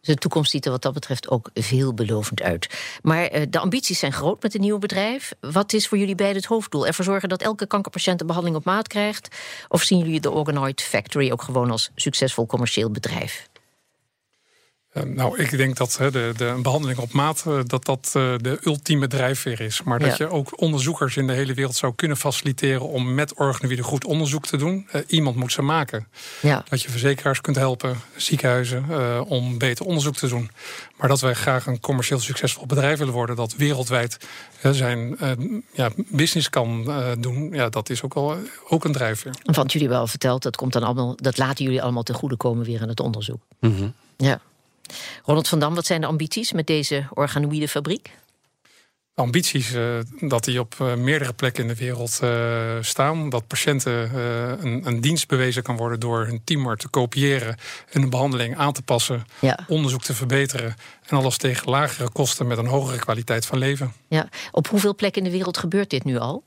Dus 0.00 0.14
de 0.14 0.20
toekomst 0.20 0.50
ziet 0.50 0.64
er 0.64 0.70
wat 0.70 0.82
dat 0.82 0.92
betreft 0.92 1.28
ook 1.28 1.50
veelbelovend 1.54 2.42
uit. 2.42 2.68
Maar 3.02 3.24
eh, 3.24 3.42
de 3.48 3.58
ambities 3.58 3.98
zijn 3.98 4.12
groot 4.12 4.42
met 4.42 4.52
het 4.52 4.62
nieuwe 4.62 4.78
bedrijf. 4.78 5.32
Wat 5.40 5.72
is 5.72 5.88
voor 5.88 5.98
jullie 5.98 6.14
beiden 6.14 6.36
het 6.36 6.50
hoofddoel? 6.50 6.86
Ervoor 6.86 7.04
zorgen 7.04 7.28
dat 7.28 7.42
elke 7.42 7.66
kankerpatiënt 7.66 8.20
een 8.20 8.26
behandeling 8.26 8.60
op 8.60 8.66
maat 8.66 8.88
krijgt? 8.88 9.36
Of 9.68 9.82
zien 9.82 9.98
jullie 9.98 10.20
de 10.20 10.30
Organoid 10.30 10.82
Factory 10.82 11.30
ook 11.30 11.42
gewoon 11.42 11.70
als 11.70 11.90
succesvol 11.94 12.46
commercieel 12.46 12.90
bedrijf? 12.90 13.48
Eh, 14.96 15.02
nou, 15.02 15.38
ik 15.42 15.56
denk 15.56 15.76
dat 15.76 15.96
hè, 15.96 16.10
de, 16.10 16.32
de 16.36 16.44
een 16.44 16.62
behandeling 16.62 16.98
op 16.98 17.12
maat 17.12 17.44
eh, 17.46 17.58
dat 17.66 17.84
dat 17.84 18.12
eh, 18.12 18.34
de 18.36 18.58
ultieme 18.62 19.06
drijfveer 19.06 19.60
is. 19.60 19.82
Maar 19.82 19.98
dat 19.98 20.16
Ja. 20.16 20.24
je 20.26 20.30
ook 20.30 20.60
onderzoekers 20.60 21.16
in 21.16 21.26
de 21.26 21.32
hele 21.32 21.54
wereld 21.54 21.74
zou 21.76 21.92
kunnen 21.94 22.16
faciliteren 22.16 22.88
om 22.88 23.14
met 23.14 23.34
organoïden 23.34 23.84
goed 23.84 24.04
onderzoek 24.04 24.46
te 24.46 24.56
doen. 24.56 24.88
Eh, 24.90 25.00
iemand 25.06 25.36
moet 25.36 25.52
ze 25.52 25.62
maken. 25.62 26.06
Ja. 26.42 26.64
Dat 26.68 26.82
je 26.82 26.90
verzekeraars 26.90 27.40
kunt 27.40 27.56
helpen, 27.56 27.96
ziekenhuizen, 28.16 28.84
eh, 28.90 29.20
om 29.26 29.58
beter 29.58 29.84
onderzoek 29.84 30.16
te 30.16 30.28
doen. 30.28 30.50
Maar 30.96 31.08
dat 31.08 31.20
wij 31.20 31.34
graag 31.34 31.66
een 31.66 31.80
commercieel 31.80 32.20
succesvol 32.20 32.66
bedrijf 32.66 32.98
willen 32.98 33.12
worden, 33.14 33.36
dat 33.36 33.54
wereldwijd 33.56 34.16
zijn 34.72 35.18
eh, 35.18 35.30
ja, 35.72 35.90
business 36.08 36.50
kan 36.50 36.84
eh, 36.90 37.08
doen, 37.18 37.50
ja, 37.52 37.68
dat 37.68 37.90
is 37.90 38.02
ook 38.02 38.14
wel 38.14 38.36
ook 38.68 38.84
een 38.84 38.92
drijfveer. 38.92 39.32
Want 39.42 39.72
jullie 39.72 39.90
al 39.90 40.06
verteld, 40.06 40.42
dat, 40.42 40.56
komt 40.56 40.72
dan 40.72 40.82
allemaal, 40.82 41.16
dat 41.16 41.38
laten 41.38 41.64
jullie 41.64 41.82
allemaal 41.82 42.02
ten 42.02 42.14
goede 42.14 42.36
komen 42.36 42.64
weer 42.64 42.82
aan 42.82 42.88
het 42.88 43.00
onderzoek. 43.00 43.40
Ja. 44.16 44.40
Ronald 45.24 45.48
van 45.48 45.58
Dam, 45.58 45.74
wat 45.74 45.86
zijn 45.86 46.00
de 46.00 46.06
ambities 46.06 46.52
met 46.52 46.66
deze 46.66 47.06
organoïde 47.14 47.68
fabriek? 47.68 48.10
ambities 49.16 49.72
eh, 49.72 49.98
dat 50.20 50.44
die 50.44 50.60
op 50.60 50.74
eh, 50.78 50.94
meerdere 50.94 51.32
plekken 51.32 51.62
in 51.62 51.68
de 51.68 51.74
wereld 51.74 52.18
eh, 52.22 52.76
staan. 52.80 53.28
Dat 53.28 53.46
patiënten 53.46 54.18
een, 54.64 54.86
een 54.86 55.00
dienst 55.00 55.28
bewezen 55.28 55.62
kan 55.62 55.76
worden 55.76 56.00
door 56.00 56.26
hun 56.26 56.40
tumor 56.44 56.76
te 56.76 56.88
kopiëren 56.88 57.56
en 57.90 58.02
een 58.02 58.10
behandeling 58.10 58.56
aan 58.56 58.72
te 58.72 58.82
passen, 58.82 59.26
Ja. 59.40 59.58
onderzoek 59.68 60.02
te 60.02 60.14
verbeteren 60.14 60.76
en 61.06 61.16
alles 61.16 61.36
tegen 61.36 61.70
lagere 61.70 62.10
kosten 62.10 62.46
met 62.46 62.58
een 62.58 62.66
hogere 62.66 62.98
kwaliteit 62.98 63.46
van 63.46 63.58
leven. 63.58 63.92
Ja. 64.08 64.28
Op 64.52 64.68
hoeveel 64.68 64.94
plekken 64.94 65.22
in 65.22 65.28
de 65.30 65.36
wereld 65.36 65.58
gebeurt 65.58 65.90
dit 65.90 66.04
nu 66.04 66.18
al? 66.18 66.42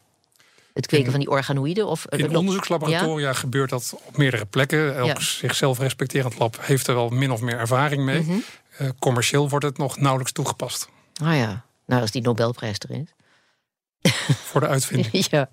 Het 0.80 0.88
kweken 0.88 1.06
In- 1.06 1.12
van 1.12 1.20
die 1.20 1.30
organoïden? 1.30 1.88
Of, 1.88 2.06
In 2.08 2.36
onderzoekslaboratoria 2.38 3.34
gebeurt 3.34 3.70
dat 3.70 3.96
op 4.06 4.18
meerdere 4.18 4.46
plekken. 4.46 4.96
Elk 4.96 5.08
Ja. 5.08 5.20
zichzelf 5.20 5.80
respecterend 5.80 6.40
lab 6.40 6.58
heeft 6.62 6.88
er 6.88 6.96
wel 6.96 7.10
min 7.10 7.32
of 7.32 7.42
meer 7.42 7.58
ervaring 7.58 8.04
mee. 8.04 8.22
Mhm. 8.22 8.38
Eh, 8.78 8.88
commercieel 9.00 9.50
wordt 9.50 9.66
het 9.66 9.78
nog 9.78 9.98
nauwelijks 9.98 10.32
toegepast 10.32 10.90
Ah 11.24 11.36
ja, 11.36 11.66
nou 11.86 12.02
als 12.02 12.12
die 12.12 12.22
Nobelprijs 12.22 12.78
er 12.80 12.92
is. 12.92 13.14
voor 14.50 14.62
de 14.62 14.68
uitvinding. 14.68 15.26
ja, 15.32 15.50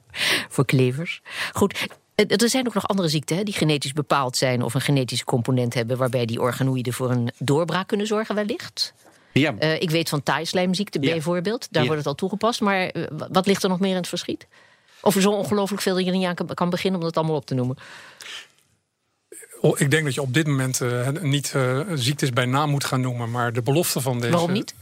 voor 0.49 0.65
klevers. 0.65 1.21
Goed, 1.53 1.87
eh, 2.15 2.25
er 2.43 2.49
zijn 2.49 2.67
ook 2.67 2.75
nog 2.75 2.89
andere 2.89 3.09
ziekten 3.09 3.37
hè, 3.37 3.43
die 3.43 3.55
genetisch 3.55 3.93
bepaald 3.93 4.37
zijn... 4.37 4.63
of 4.63 4.75
een 4.75 4.81
genetische 4.81 5.25
component 5.25 5.75
hebben... 5.75 5.97
waarbij 5.97 6.27
die 6.27 6.41
organoïden 6.41 6.93
voor 6.93 7.11
een 7.11 7.31
doorbraak 7.39 7.89
kunnen 7.89 8.07
zorgen 8.07 8.35
wellicht. 8.35 8.95
Ja, 9.33 9.55
Eh, 9.59 9.81
ik 9.81 9.91
weet 9.91 10.09
van 10.09 10.23
taaislijmziekte 10.23 11.01
Ja. 11.01 11.11
bijvoorbeeld. 11.11 11.67
Daar 11.71 11.83
Ja. 11.83 11.89
wordt 11.89 12.03
het 12.05 12.09
al 12.13 12.15
toegepast. 12.19 12.61
Maar 12.61 12.87
eh, 12.87 13.03
wat 13.31 13.47
ligt 13.47 13.63
er 13.63 13.69
nog 13.69 13.81
meer 13.81 13.91
in 13.91 13.97
het 13.97 14.09
verschiet? 14.09 14.47
Of 15.07 15.15
er 15.15 15.21
zo 15.21 15.31
ongelooflijk 15.31 15.83
veel 15.83 15.95
dat 15.95 16.05
je 16.05 16.11
niet 16.11 16.27
aan 16.27 16.35
kan- 16.35 16.55
kan 16.55 16.71
beginnen... 16.71 17.01
om 17.01 17.07
dat 17.07 17.17
allemaal 17.17 17.37
op 17.37 17.47
te 17.47 17.55
noemen. 17.55 17.77
Oh, 19.61 19.81
Ik 19.81 19.91
denk 19.91 20.05
dat 20.05 20.15
je 20.15 20.21
op 20.23 20.35
dit 20.35 20.47
moment 20.47 20.81
eh, 20.81 21.09
niet 21.21 21.53
eh, 21.55 21.81
ziektes 21.95 22.31
bij 22.31 22.45
naam 22.47 22.71
moet 22.71 22.85
gaan 22.85 23.01
noemen, 23.01 23.31
maar 23.31 23.53
de 23.53 23.63
belofte 23.63 24.01
van 24.01 24.21
deze. 24.21 24.33
Waarom 24.33 24.53
niet? 24.53 24.75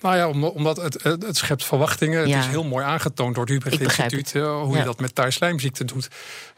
Nou 0.00 0.16
ja, 0.16 0.28
om- 0.28 0.44
omdat 0.44 0.76
het, 0.76 1.02
het, 1.02 1.36
schept 1.36 1.64
verwachtingen. 1.64 2.28
Ja. 2.28 2.36
Het 2.36 2.44
is 2.44 2.50
heel 2.50 2.64
mooi 2.64 2.84
aangetoond 2.84 3.34
door 3.34 3.44
het 3.46 3.58
begrijp 3.64 3.80
Instituut 4.12 4.34
eh, 4.34 4.60
hoe 4.62 4.72
Ja. 4.72 4.78
je 4.78 4.84
dat 4.84 5.00
met 5.00 5.14
thuisslijmziekte 5.14 5.84
doet. 5.84 6.08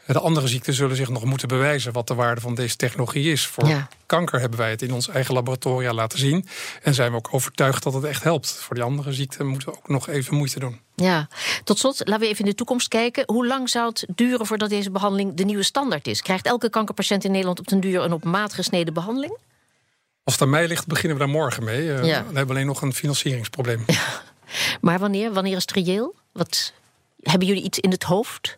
De 0.05 0.19
andere 0.19 0.47
ziekten 0.47 0.73
zullen 0.73 0.95
zich 0.95 1.09
nog 1.09 1.23
moeten 1.25 1.47
bewijzen 1.47 1.91
wat 1.93 2.07
de 2.07 2.13
waarde 2.13 2.41
van 2.41 2.55
deze 2.55 2.75
technologie 2.75 3.31
is. 3.31 3.45
Voor 3.47 3.67
Ja. 3.67 3.87
kanker 4.05 4.39
hebben 4.39 4.59
wij 4.59 4.69
het 4.69 4.81
in 4.81 4.93
ons 4.93 5.07
eigen 5.07 5.33
laboratoria 5.33 5.93
laten 5.93 6.19
zien. 6.19 6.45
En 6.83 6.93
zijn 6.93 7.11
we 7.11 7.17
ook 7.17 7.29
overtuigd 7.31 7.83
dat 7.83 7.93
het 7.93 8.03
echt 8.03 8.23
helpt. 8.23 8.51
Voor 8.51 8.75
die 8.75 8.83
andere 8.83 9.13
ziekten 9.13 9.47
moeten 9.47 9.69
we 9.69 9.75
ook 9.77 9.87
nog 9.87 10.07
even 10.07 10.35
moeite 10.35 10.59
doen. 10.59 10.79
Ja, 10.95 11.27
tot 11.63 11.79
slot, 11.79 12.01
laten 12.07 12.19
we 12.23 12.27
even 12.27 12.43
in 12.43 12.49
de 12.49 12.55
toekomst 12.55 12.87
kijken. 12.87 13.23
Hoe 13.25 13.47
lang 13.47 13.69
zou 13.69 13.87
het 13.87 14.05
duren 14.15 14.45
voordat 14.45 14.69
deze 14.69 14.91
behandeling 14.91 15.33
de 15.35 15.43
nieuwe 15.43 15.63
standaard 15.63 16.07
is? 16.07 16.21
Krijgt 16.21 16.45
elke 16.45 16.69
kankerpatiënt 16.69 17.23
in 17.23 17.31
Nederland 17.31 17.59
op 17.59 17.67
den 17.67 17.79
duur 17.79 18.01
een 18.01 18.13
op 18.13 18.23
maat 18.23 18.53
gesneden 18.53 18.93
behandeling? 18.93 19.37
Als 20.23 20.33
het 20.33 20.43
aan 20.43 20.49
mij 20.49 20.67
ligt, 20.67 20.87
beginnen 20.87 21.17
we 21.17 21.23
daar 21.23 21.33
morgen 21.33 21.63
mee. 21.63 21.93
Eh, 21.93 22.05
Ja. 22.05 22.25
We 22.29 22.37
hebben 22.37 22.55
alleen 22.55 22.65
nog 22.67 22.81
een 22.81 22.93
financieringsprobleem. 22.93 23.85
Maar 24.81 24.99
wanneer? 24.99 25.33
Wanneer 25.33 25.55
is 25.55 25.61
het 25.61 25.71
reëel? 25.71 26.15
Wat, 26.31 26.73
hebben 27.21 27.47
jullie 27.47 27.63
iets 27.63 27.79
in 27.79 27.91
het 27.91 28.03
hoofd? 28.03 28.57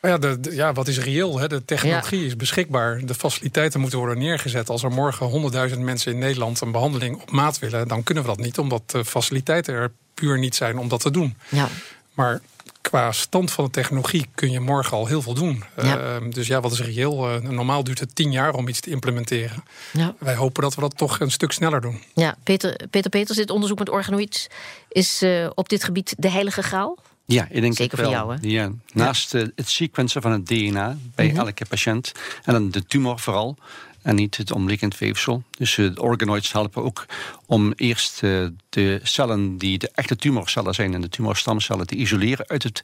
Maar 0.00 0.10
ja, 0.10 0.18
de, 0.18 0.40
de- 0.40 0.54
ja, 0.54 0.72
wat 0.72 0.88
is 0.88 0.98
reëel? 0.98 1.38
Hè? 1.38 1.48
De 1.48 1.64
technologie 1.64 2.26
is 2.26 2.36
beschikbaar. 2.36 3.06
De 3.06 3.14
faciliteiten 3.14 3.80
moeten 3.80 3.98
worden 3.98 4.18
neergezet. 4.18 4.68
Als 4.68 4.82
er 4.82 4.90
morgen 4.90 5.50
100.000 5.72 5.78
mensen 5.78 6.12
in 6.12 6.18
Nederland 6.18 6.60
een 6.60 6.70
behandeling 6.72 7.20
op 7.22 7.30
maat 7.30 7.58
willen, 7.58 7.88
dan 7.88 8.02
kunnen 8.02 8.22
we 8.24 8.28
dat 8.30 8.38
niet, 8.38 8.58
omdat 8.58 8.90
de 8.90 9.04
faciliteiten 9.04 9.74
er 9.74 9.92
puur 10.14 10.38
niet 10.38 10.54
zijn 10.54 10.78
om 10.78 10.88
dat 10.88 11.00
te 11.00 11.10
doen. 11.10 11.36
Ja, 11.48 11.68
Maar 12.14 12.40
qua 12.80 13.12
stand 13.12 13.50
van 13.50 13.64
de 13.64 13.70
technologie 13.70 14.26
kun 14.34 14.50
je 14.50 14.60
morgen 14.60 14.96
al 14.96 15.06
heel 15.06 15.22
veel 15.22 15.34
doen. 15.34 15.64
Ja. 15.82 15.98
Eh, 15.98 16.16
dus 16.30 16.46
ja, 16.46 16.60
wat 16.60 16.72
is 16.72 16.80
reëel? 16.80 17.28
Eh, 17.30 17.40
normaal 17.40 17.84
duurt 17.84 17.98
het 18.00 18.14
tien 18.14 18.32
jaar 18.32 18.52
om 18.54 18.68
iets 18.68 18.80
te 18.80 18.90
implementeren. 18.90 19.64
ja. 19.92 20.14
Wij 20.18 20.34
hopen 20.34 20.62
dat 20.62 20.74
we 20.74 20.80
dat 20.80 20.96
toch 20.96 21.20
een 21.20 21.30
stuk 21.30 21.52
sneller 21.52 21.80
doen. 21.80 22.02
ja. 22.14 22.36
Peter, 22.44 22.80
Peter 22.90 23.10
Peters, 23.10 23.38
dit 23.38 23.50
onderzoek 23.50 23.78
met 23.78 23.88
organoïds 23.90 24.46
is 24.88 25.22
eh, 25.22 25.50
op 25.54 25.68
dit 25.68 25.84
gebied 25.84 26.14
de 26.18 26.30
heilige 26.30 26.62
graal? 26.62 26.96
Ja, 27.24 27.46
ik 27.50 27.60
denk 27.60 27.76
Zeker 27.76 27.98
het 27.98 28.06
voor 28.06 28.16
wel. 28.16 28.26
jou, 28.26 28.40
hè? 28.40 28.48
Ja. 28.48 28.70
Naast 28.92 29.34
eh, 29.34 29.46
het 29.54 29.68
sequencen 29.68 30.22
van 30.22 30.32
het 30.32 30.46
DNA 30.46 30.96
bij 31.14 31.26
Mhm. 31.26 31.36
elke 31.36 31.64
patiënt. 31.68 32.12
En 32.44 32.52
dan 32.52 32.70
de 32.70 32.84
tumor 32.86 33.18
vooral. 33.18 33.56
En 34.02 34.14
niet 34.14 34.36
het 34.36 34.52
omliggend 34.52 34.98
weefsel. 34.98 35.42
Dus 35.50 35.78
eh, 35.78 35.94
de 35.94 36.02
organoids 36.02 36.52
helpen 36.52 36.82
ook 36.84 37.06
om 37.46 37.72
eerst 37.76 38.22
eh, 38.22 38.46
de 38.68 39.00
cellen 39.02 39.56
die 39.58 39.78
de 39.78 39.90
echte 39.94 40.16
tumorcellen 40.16 40.74
zijn 40.74 40.94
en 40.94 41.00
de 41.00 41.08
tumorstamcellen 41.08 41.86
te 41.86 41.94
isoleren 41.94 42.48
uit 42.48 42.62
het, 42.62 42.82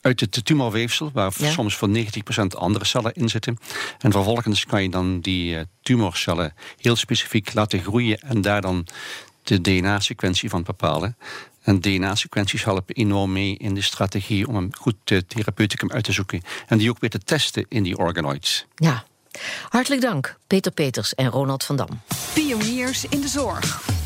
uit 0.00 0.20
het 0.20 0.44
tumorweefsel, 0.44 1.10
waar 1.12 1.32
Ja. 1.36 1.50
soms 1.50 1.74
voor 1.76 1.88
90% 1.88 2.56
andere 2.56 2.84
cellen 2.84 3.12
in 3.14 3.28
zitten. 3.28 3.58
En 3.98 4.12
vervolgens 4.12 4.66
kan 4.66 4.82
je 4.82 4.90
dan 4.90 5.20
die 5.20 5.56
eh, 5.56 5.64
tumorcellen 5.82 6.54
heel 6.76 6.96
specifiek 6.96 7.54
laten 7.54 7.80
groeien 7.82 8.18
en 8.20 8.40
daar 8.40 8.60
dan 8.60 8.86
de 9.42 9.60
DNA-sequentie 9.60 10.48
van 10.50 10.62
bepalen. 10.62 11.16
En 11.62 11.80
DNA-sequenties 11.80 12.64
helpen 12.64 12.94
enorm 12.94 13.32
mee 13.32 13.56
in 13.56 13.74
de 13.74 13.80
strategie 13.82 14.48
om 14.48 14.56
een 14.56 14.74
goed 14.78 14.94
therapeuticum 15.26 15.90
uit 15.90 16.04
te 16.04 16.12
zoeken. 16.12 16.42
En 16.66 16.78
die 16.78 16.90
ook 16.90 17.00
weer 17.00 17.10
te 17.10 17.18
testen 17.18 17.66
in 17.68 17.82
die 17.82 17.96
organoids. 17.98 18.66
Ja. 18.74 19.04
Hartelijk 19.68 20.02
dank, 20.02 20.36
Peter 20.46 20.72
Peters 20.72 21.14
en 21.14 21.30
Ronald 21.30 21.64
van 21.64 21.76
Dam. 21.76 22.00
Pioniers 22.34 23.04
in 23.04 23.20
de 23.20 23.28
zorg. 23.28 23.97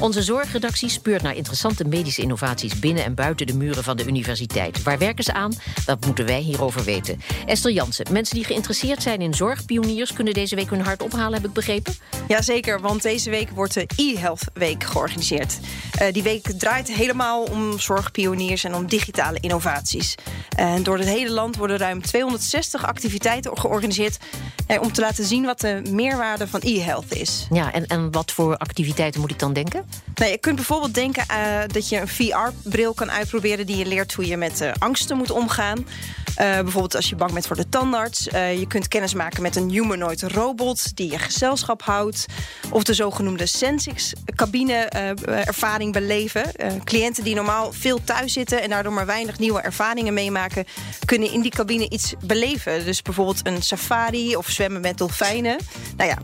Onze 0.00 0.22
zorgredactie 0.22 0.88
speurt 0.88 1.22
naar 1.22 1.36
interessante 1.36 1.84
medische 1.84 2.22
innovaties 2.22 2.78
binnen 2.78 3.04
en 3.04 3.14
buiten 3.14 3.46
de 3.46 3.54
muren 3.54 3.84
van 3.84 3.96
de 3.96 4.06
universiteit. 4.06 4.82
Waar 4.82 4.98
werken 4.98 5.24
ze 5.24 5.32
aan? 5.32 5.52
Dat 5.84 6.06
moeten 6.06 6.26
wij 6.26 6.40
hierover 6.40 6.84
weten. 6.84 7.20
Esther 7.46 7.72
Jansen, 7.72 8.06
mensen 8.12 8.34
die 8.34 8.44
geïnteresseerd 8.44 9.02
zijn 9.02 9.20
in 9.20 9.34
zorgpioniers 9.34 10.12
kunnen 10.12 10.34
deze 10.34 10.56
week 10.56 10.70
hun 10.70 10.80
hart 10.80 11.02
ophalen, 11.02 11.32
heb 11.32 11.44
ik 11.44 11.52
begrepen? 11.52 11.94
Jazeker, 12.28 12.80
want 12.80 13.02
deze 13.02 13.30
week 13.30 13.50
wordt 13.50 13.74
de 13.74 13.86
e-health 13.96 14.44
week 14.54 14.84
georganiseerd. 14.84 15.58
Uh, 16.02 16.12
die 16.12 16.22
week 16.22 16.50
draait 16.58 16.92
helemaal 16.92 17.42
om 17.42 17.78
zorgpioniers 17.78 18.64
en 18.64 18.74
om 18.74 18.86
digitale 18.86 19.38
innovaties. 19.40 20.14
En 20.56 20.82
door 20.82 20.98
het 20.98 21.08
hele 21.08 21.30
land 21.30 21.56
worden 21.56 21.78
ruim 21.78 22.02
260 22.02 22.86
activiteiten 22.86 23.58
georganiseerd 23.58 24.18
eh, 24.66 24.82
om 24.82 24.92
te 24.92 25.00
laten 25.00 25.24
zien 25.24 25.44
wat 25.44 25.60
de 25.60 25.82
meerwaarde 25.90 26.48
van 26.48 26.60
e-health 26.62 27.14
is. 27.14 27.46
Ja, 27.50 27.72
en, 27.72 27.86
en 27.86 28.10
wat 28.10 28.32
voor 28.32 28.56
activiteiten 28.56 29.20
moet 29.20 29.30
ik 29.30 29.38
dan 29.38 29.52
denken? 29.52 29.84
Nou, 30.14 30.30
je 30.30 30.38
kunt 30.38 30.56
bijvoorbeeld 30.56 30.94
denken 30.94 31.24
uh, 31.30 31.58
dat 31.66 31.88
je 31.88 32.00
een 32.00 32.08
VR-bril 32.08 32.94
kan 32.94 33.10
uitproberen 33.10 33.66
die 33.66 33.76
je 33.76 33.86
leert 33.86 34.12
hoe 34.12 34.26
je 34.26 34.36
met 34.36 34.60
uh, 34.60 34.70
angsten 34.78 35.16
moet 35.16 35.30
omgaan. 35.30 35.86
Uh, 36.30 36.36
bijvoorbeeld 36.36 36.96
als 36.96 37.08
je 37.08 37.16
bang 37.16 37.32
bent 37.32 37.46
voor 37.46 37.56
de 37.56 37.68
tandarts. 37.68 38.24
je 38.24 38.64
kunt 38.68 38.88
kennis 38.88 39.14
maken 39.14 39.42
met 39.42 39.56
een 39.56 39.70
humanoid 39.70 40.22
robot 40.22 40.96
die 40.96 41.10
je 41.10 41.18
gezelschap 41.18 41.82
houdt. 41.82 42.26
Of 42.70 42.82
de 42.82 42.94
zogenoemde 42.94 43.46
Sensix-cabine-ervaring 43.46 45.92
beleven. 45.92 46.52
cliënten 46.84 47.24
die 47.24 47.34
normaal 47.34 47.72
veel 47.72 48.04
thuis 48.04 48.32
zitten 48.32 48.62
en 48.62 48.68
daardoor 48.68 48.92
maar 48.92 49.06
weinig 49.06 49.38
nieuwe 49.38 49.60
ervaringen 49.60 50.14
meemaken, 50.14 50.64
kunnen 51.04 51.32
in 51.32 51.40
die 51.40 51.50
cabine 51.50 51.88
iets 51.88 52.14
beleven. 52.24 52.84
Dus 52.84 53.02
bijvoorbeeld 53.02 53.46
een 53.46 53.62
safari 53.62 54.36
of 54.36 54.48
zwemmen 54.48 54.80
met 54.80 54.98
dolfijnen. 54.98 55.56
Nou 55.96 56.10
ja, 56.10 56.18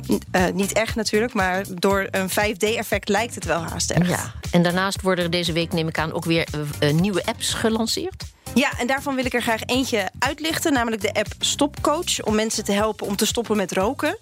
niet 0.50 0.72
echt 0.72 0.94
natuurlijk, 0.94 1.34
maar 1.34 1.64
door 1.74 2.08
een 2.10 2.30
5D-effect 2.30 3.08
lijkt 3.08 3.34
het 3.34 3.44
wel 3.44 3.60
haast 3.60 3.90
echt. 3.90 4.08
Ja, 4.08 4.32
en 4.50 4.62
daarnaast 4.62 5.02
worden 5.02 5.30
deze 5.30 5.52
week, 5.52 5.72
neem 5.72 5.88
ik 5.88 5.98
aan, 5.98 6.12
ook 6.12 6.24
weer 6.24 6.46
nieuwe 6.92 7.24
apps 7.24 7.54
gelanceerd? 7.54 8.34
Ja, 8.56 8.78
en 8.78 8.86
daarvan 8.86 9.14
wil 9.14 9.24
ik 9.24 9.34
er 9.34 9.42
graag 9.42 9.62
eentje 9.64 10.10
uitlichten, 10.18 10.72
namelijk 10.72 11.02
de 11.02 11.12
app 11.12 11.28
Stopcoach, 11.38 12.22
om 12.22 12.34
mensen 12.34 12.64
te 12.64 12.72
helpen 12.72 13.06
om 13.06 13.16
te 13.16 13.26
stoppen 13.26 13.56
met 13.56 13.72
roken. 13.72 14.18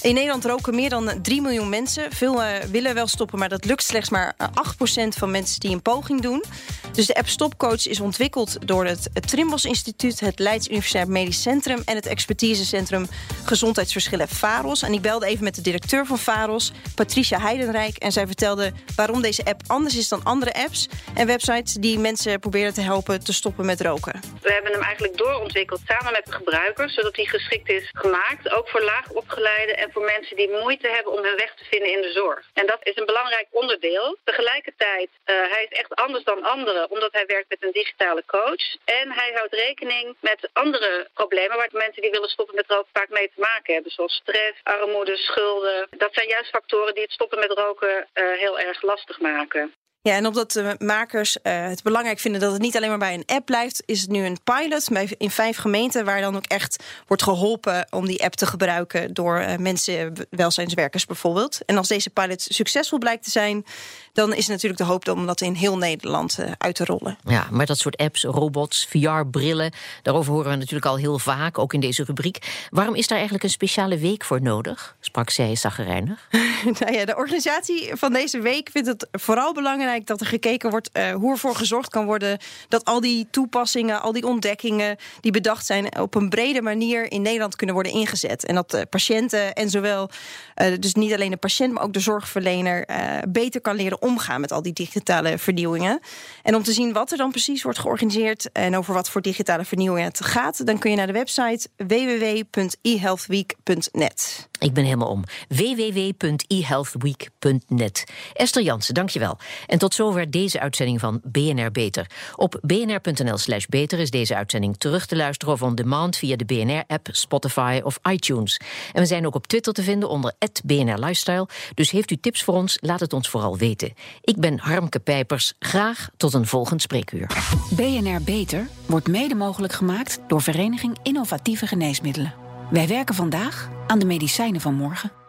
In 0.00 0.14
Nederland 0.14 0.44
roken 0.44 0.74
meer 0.74 0.88
dan 0.88 1.22
3 1.22 1.40
miljoen 1.40 1.68
mensen. 1.68 2.12
Veel 2.12 2.42
uh, 2.42 2.48
willen 2.70 2.94
wel 2.94 3.06
stoppen, 3.06 3.38
maar 3.38 3.48
dat 3.48 3.64
lukt 3.64 3.82
slechts 3.82 4.10
maar 4.10 4.34
8% 4.36 5.08
van 5.08 5.30
mensen 5.30 5.60
die 5.60 5.70
een 5.70 5.82
poging 5.82 6.20
doen. 6.20 6.44
Dus 6.92 7.06
de 7.06 7.14
app 7.14 7.28
Stopcoach 7.28 7.86
is 7.86 8.00
ontwikkeld 8.00 8.66
door 8.66 8.84
het, 8.84 9.10
Trimbos 9.28 9.64
Instituut, 9.64 10.20
het 10.20 10.38
Leids 10.38 10.68
Universitair 10.68 11.08
Medisch 11.08 11.42
Centrum 11.42 11.82
en 11.84 11.96
het 11.96 12.06
expertisecentrum 12.06 13.06
Gezondheidsverschillen 13.44 14.28
VAROS. 14.28 14.82
En 14.82 14.92
ik 14.92 15.00
belde 15.00 15.26
even 15.26 15.44
met 15.44 15.54
de 15.54 15.60
directeur 15.60 16.06
van 16.06 16.18
VAROS, 16.18 16.72
Patricia 16.94 17.40
Heidenrijk, 17.40 17.96
en 17.96 18.12
zij 18.12 18.26
vertelde 18.26 18.72
waarom 18.96 19.22
deze 19.22 19.44
app 19.44 19.60
anders 19.66 19.96
is 19.96 20.08
dan 20.08 20.22
andere 20.24 20.54
apps 20.54 20.88
en 21.14 21.26
websites 21.26 21.72
die 21.72 21.98
mensen 21.98 22.40
proberen 22.40 22.74
te 22.74 22.80
helpen 22.80 23.24
te 23.24 23.32
stoppen 23.32 23.66
met 23.66 23.80
roken. 23.80 24.20
We 24.42 24.52
hebben 24.52 24.72
hem 24.72 24.82
eigenlijk 24.82 25.16
doorontwikkeld 25.16 25.80
samen 25.86 26.12
met 26.12 26.24
de 26.24 26.32
gebruiker, 26.32 26.90
zodat 26.90 27.16
hij 27.16 27.24
geschikt 27.24 27.68
is 27.68 27.90
gemaakt, 27.92 28.52
ook 28.52 28.68
voor 28.68 28.82
laag 28.82 29.08
opgeleide 29.10 29.74
en 29.82 29.92
voor 29.92 30.04
mensen 30.04 30.36
die 30.36 30.50
moeite 30.50 30.88
hebben 30.88 31.12
om 31.12 31.24
hun 31.24 31.36
weg 31.36 31.54
te 31.54 31.64
vinden 31.64 31.92
in 31.92 32.02
de 32.02 32.12
zorg. 32.12 32.50
En 32.52 32.66
dat 32.66 32.80
is 32.82 32.96
een 32.96 33.06
belangrijk 33.12 33.46
onderdeel. 33.50 34.16
Tegelijkertijd, 34.24 35.08
uh, 35.10 35.52
hij 35.52 35.66
is 35.68 35.78
echt 35.78 35.94
anders 35.94 36.24
dan 36.24 36.42
anderen, 36.42 36.90
omdat 36.90 37.12
hij 37.12 37.26
werkt 37.26 37.48
met 37.48 37.62
een 37.62 37.72
digitale 37.72 38.24
coach. 38.26 38.64
En 38.84 39.12
hij 39.12 39.32
houdt 39.34 39.54
rekening 39.54 40.16
met 40.20 40.50
andere 40.52 41.08
problemen 41.14 41.56
waar 41.56 41.68
mensen 41.72 42.02
die 42.02 42.10
willen 42.10 42.28
stoppen 42.28 42.54
met 42.54 42.68
roken 42.68 42.90
vaak 42.92 43.08
mee 43.08 43.30
te 43.34 43.40
maken 43.40 43.74
hebben. 43.74 43.92
Zoals 43.92 44.14
stress, 44.14 44.60
armoede, 44.62 45.16
schulden. 45.16 45.86
Dat 45.90 46.14
zijn 46.14 46.28
juist 46.28 46.50
factoren 46.50 46.94
die 46.94 47.02
het 47.02 47.12
stoppen 47.12 47.38
met 47.38 47.52
roken 47.52 48.08
uh, 48.14 48.38
heel 48.38 48.58
erg 48.58 48.82
lastig 48.82 49.20
maken. 49.20 49.74
Ja, 50.04 50.14
en 50.14 50.26
omdat 50.26 50.52
de 50.52 50.76
makers 50.78 51.36
uh, 51.42 51.66
het 51.66 51.82
belangrijk 51.82 52.18
vinden 52.18 52.40
dat 52.40 52.52
het 52.52 52.60
niet 52.60 52.76
alleen 52.76 52.88
maar 52.88 52.98
bij 52.98 53.14
een 53.14 53.36
app 53.36 53.46
blijft, 53.46 53.82
is 53.86 54.00
het 54.00 54.10
nu 54.10 54.24
een 54.24 54.38
pilot 54.44 54.88
in 55.18 55.30
vijf 55.30 55.56
gemeenten 55.56 56.04
waar 56.04 56.20
dan 56.20 56.36
ook 56.36 56.46
echt 56.46 56.84
wordt 57.06 57.22
geholpen 57.22 57.86
om 57.90 58.06
die 58.06 58.24
app 58.24 58.34
te 58.34 58.46
gebruiken 58.46 59.14
door 59.14 59.40
uh, 59.40 59.56
mensen, 59.56 60.12
welzijnswerkers 60.30 61.06
bijvoorbeeld. 61.06 61.58
En 61.66 61.76
als 61.76 61.88
deze 61.88 62.10
pilot 62.10 62.42
succesvol 62.42 62.98
blijkt 62.98 63.24
te 63.24 63.30
zijn, 63.30 63.64
dan 64.12 64.34
is 64.34 64.46
natuurlijk 64.46 64.80
de 64.80 64.86
hoop 64.86 65.08
om 65.08 65.26
dat 65.26 65.40
in 65.40 65.54
heel 65.54 65.78
Nederland 65.78 66.38
uh, 66.40 66.50
uit 66.58 66.74
te 66.74 66.84
rollen. 66.84 67.18
Ja, 67.24 67.46
maar 67.50 67.66
dat 67.66 67.78
soort 67.78 67.96
apps, 67.96 68.24
robots, 68.24 68.86
VR-brillen, 68.90 69.72
daarover 70.02 70.32
horen 70.32 70.50
we 70.50 70.56
natuurlijk 70.56 70.86
al 70.86 70.96
heel 70.96 71.18
vaak, 71.18 71.58
ook 71.58 71.72
in 71.72 71.80
deze 71.80 72.04
rubriek. 72.04 72.66
Waarom 72.70 72.94
is 72.94 73.06
daar 73.06 73.16
eigenlijk 73.16 73.44
een 73.44 73.50
speciale 73.50 73.98
week 73.98 74.24
voor 74.24 74.42
nodig? 74.42 74.96
Sprak 75.00 75.30
zij 75.30 75.56
zaggerijnig. 75.56 76.28
nou 76.80 76.92
ja, 76.92 77.04
de 77.04 77.16
organisatie 77.16 77.90
van 77.94 78.12
deze 78.12 78.40
week 78.40 78.68
vindt 78.72 78.88
het 78.88 79.08
vooral 79.12 79.52
belangrijk 79.52 80.06
dat 80.06 80.20
er 80.20 80.26
gekeken 80.26 80.70
wordt 80.70 80.90
uh, 80.92 81.10
hoe 81.12 81.30
ervoor 81.30 81.56
gezorgd 81.56 81.88
kan 81.88 82.04
worden 82.04 82.38
dat 82.68 82.84
al 82.84 83.00
die 83.00 83.26
toepassingen, 83.30 84.02
al 84.02 84.12
die 84.12 84.26
ontdekkingen 84.26 84.96
die 85.20 85.32
bedacht 85.32 85.66
zijn, 85.66 85.98
op 86.00 86.14
een 86.14 86.28
brede 86.28 86.62
manier 86.62 87.12
in 87.12 87.22
Nederland 87.22 87.56
kunnen 87.56 87.74
worden 87.74 87.92
ingezet. 87.92 88.44
En 88.44 88.54
dat 88.54 88.70
de 88.70 88.86
patiënten 88.86 89.54
en 89.54 89.70
zowel, 89.70 90.10
uh, 90.56 90.78
dus 90.78 90.94
niet 90.94 91.12
alleen 91.12 91.30
de 91.30 91.36
patiënt, 91.36 91.72
maar 91.72 91.82
ook 91.82 91.92
de 91.92 92.00
zorgverlener, 92.00 92.86
beter 93.28 93.60
kan 93.60 93.76
leren 93.76 94.01
omgaan 94.02 94.40
met 94.40 94.52
al 94.52 94.62
die 94.62 94.72
digitale 94.72 95.38
vernieuwingen. 95.38 96.00
En 96.42 96.54
om 96.54 96.62
te 96.62 96.72
zien 96.72 96.92
wat 96.92 97.10
er 97.10 97.16
dan 97.16 97.30
precies 97.30 97.62
wordt 97.62 97.78
georganiseerd 97.78 98.52
en 98.52 98.76
over 98.76 98.94
wat 98.94 99.10
voor 99.10 99.22
digitale 99.22 99.64
vernieuwingen 99.64 100.08
het 100.08 100.24
gaat, 100.24 100.66
dan 100.66 100.78
kun 100.78 100.90
je 100.90 100.96
naar 100.96 101.06
de 101.06 101.12
website 101.12 101.68
www.ehealthweek.net. 101.76 104.50
Ik 104.62 104.72
ben 104.72 104.84
helemaal 104.84 105.08
om. 105.08 105.24
www.ehealthweek.net. 105.48 108.04
Esther 108.32 108.62
Jansen, 108.62 108.94
dankjewel. 108.94 109.38
En 109.66 109.78
tot 109.78 109.94
zover 109.94 110.30
deze 110.30 110.60
uitzending 110.60 111.00
van 111.00 111.20
BNR 111.24 111.70
Beter. 111.70 112.06
Op 112.36 112.58
bnr.nl/slash 112.62 113.66
beter 113.66 113.98
is 113.98 114.10
deze 114.10 114.36
uitzending 114.36 114.76
terug 114.76 115.06
te 115.06 115.16
luisteren 115.16 115.54
of 115.54 115.62
on 115.62 115.74
demand 115.74 116.16
via 116.16 116.36
de 116.36 116.44
BNR-app, 116.44 117.08
Spotify 117.10 117.80
of 117.84 117.98
iTunes. 118.10 118.60
En 118.92 119.00
we 119.00 119.06
zijn 119.06 119.26
ook 119.26 119.34
op 119.34 119.46
Twitter 119.46 119.72
te 119.72 119.82
vinden 119.82 120.08
onder 120.08 120.32
BNR 120.64 120.98
Lifestyle. 120.98 121.48
Dus 121.74 121.90
heeft 121.90 122.10
u 122.10 122.16
tips 122.16 122.42
voor 122.42 122.54
ons? 122.54 122.78
Laat 122.80 123.00
het 123.00 123.12
ons 123.12 123.28
vooral 123.28 123.56
weten. 123.56 123.92
Ik 124.20 124.36
ben 124.36 124.58
Harmke 124.58 124.98
Pijpers. 124.98 125.52
Graag 125.58 126.08
tot 126.16 126.34
een 126.34 126.46
volgend 126.46 126.82
spreekuur. 126.82 127.26
BNR 127.70 128.22
Beter 128.22 128.68
wordt 128.86 129.08
mede 129.08 129.34
mogelijk 129.34 129.72
gemaakt 129.72 130.18
door 130.26 130.42
Vereniging 130.42 130.98
Innovatieve 131.02 131.66
Geneesmiddelen. 131.66 132.41
Wij 132.72 132.88
werken 132.88 133.14
vandaag 133.14 133.70
aan 133.86 133.98
de 133.98 134.04
medicijnen 134.04 134.60
van 134.60 134.74
morgen. 134.74 135.21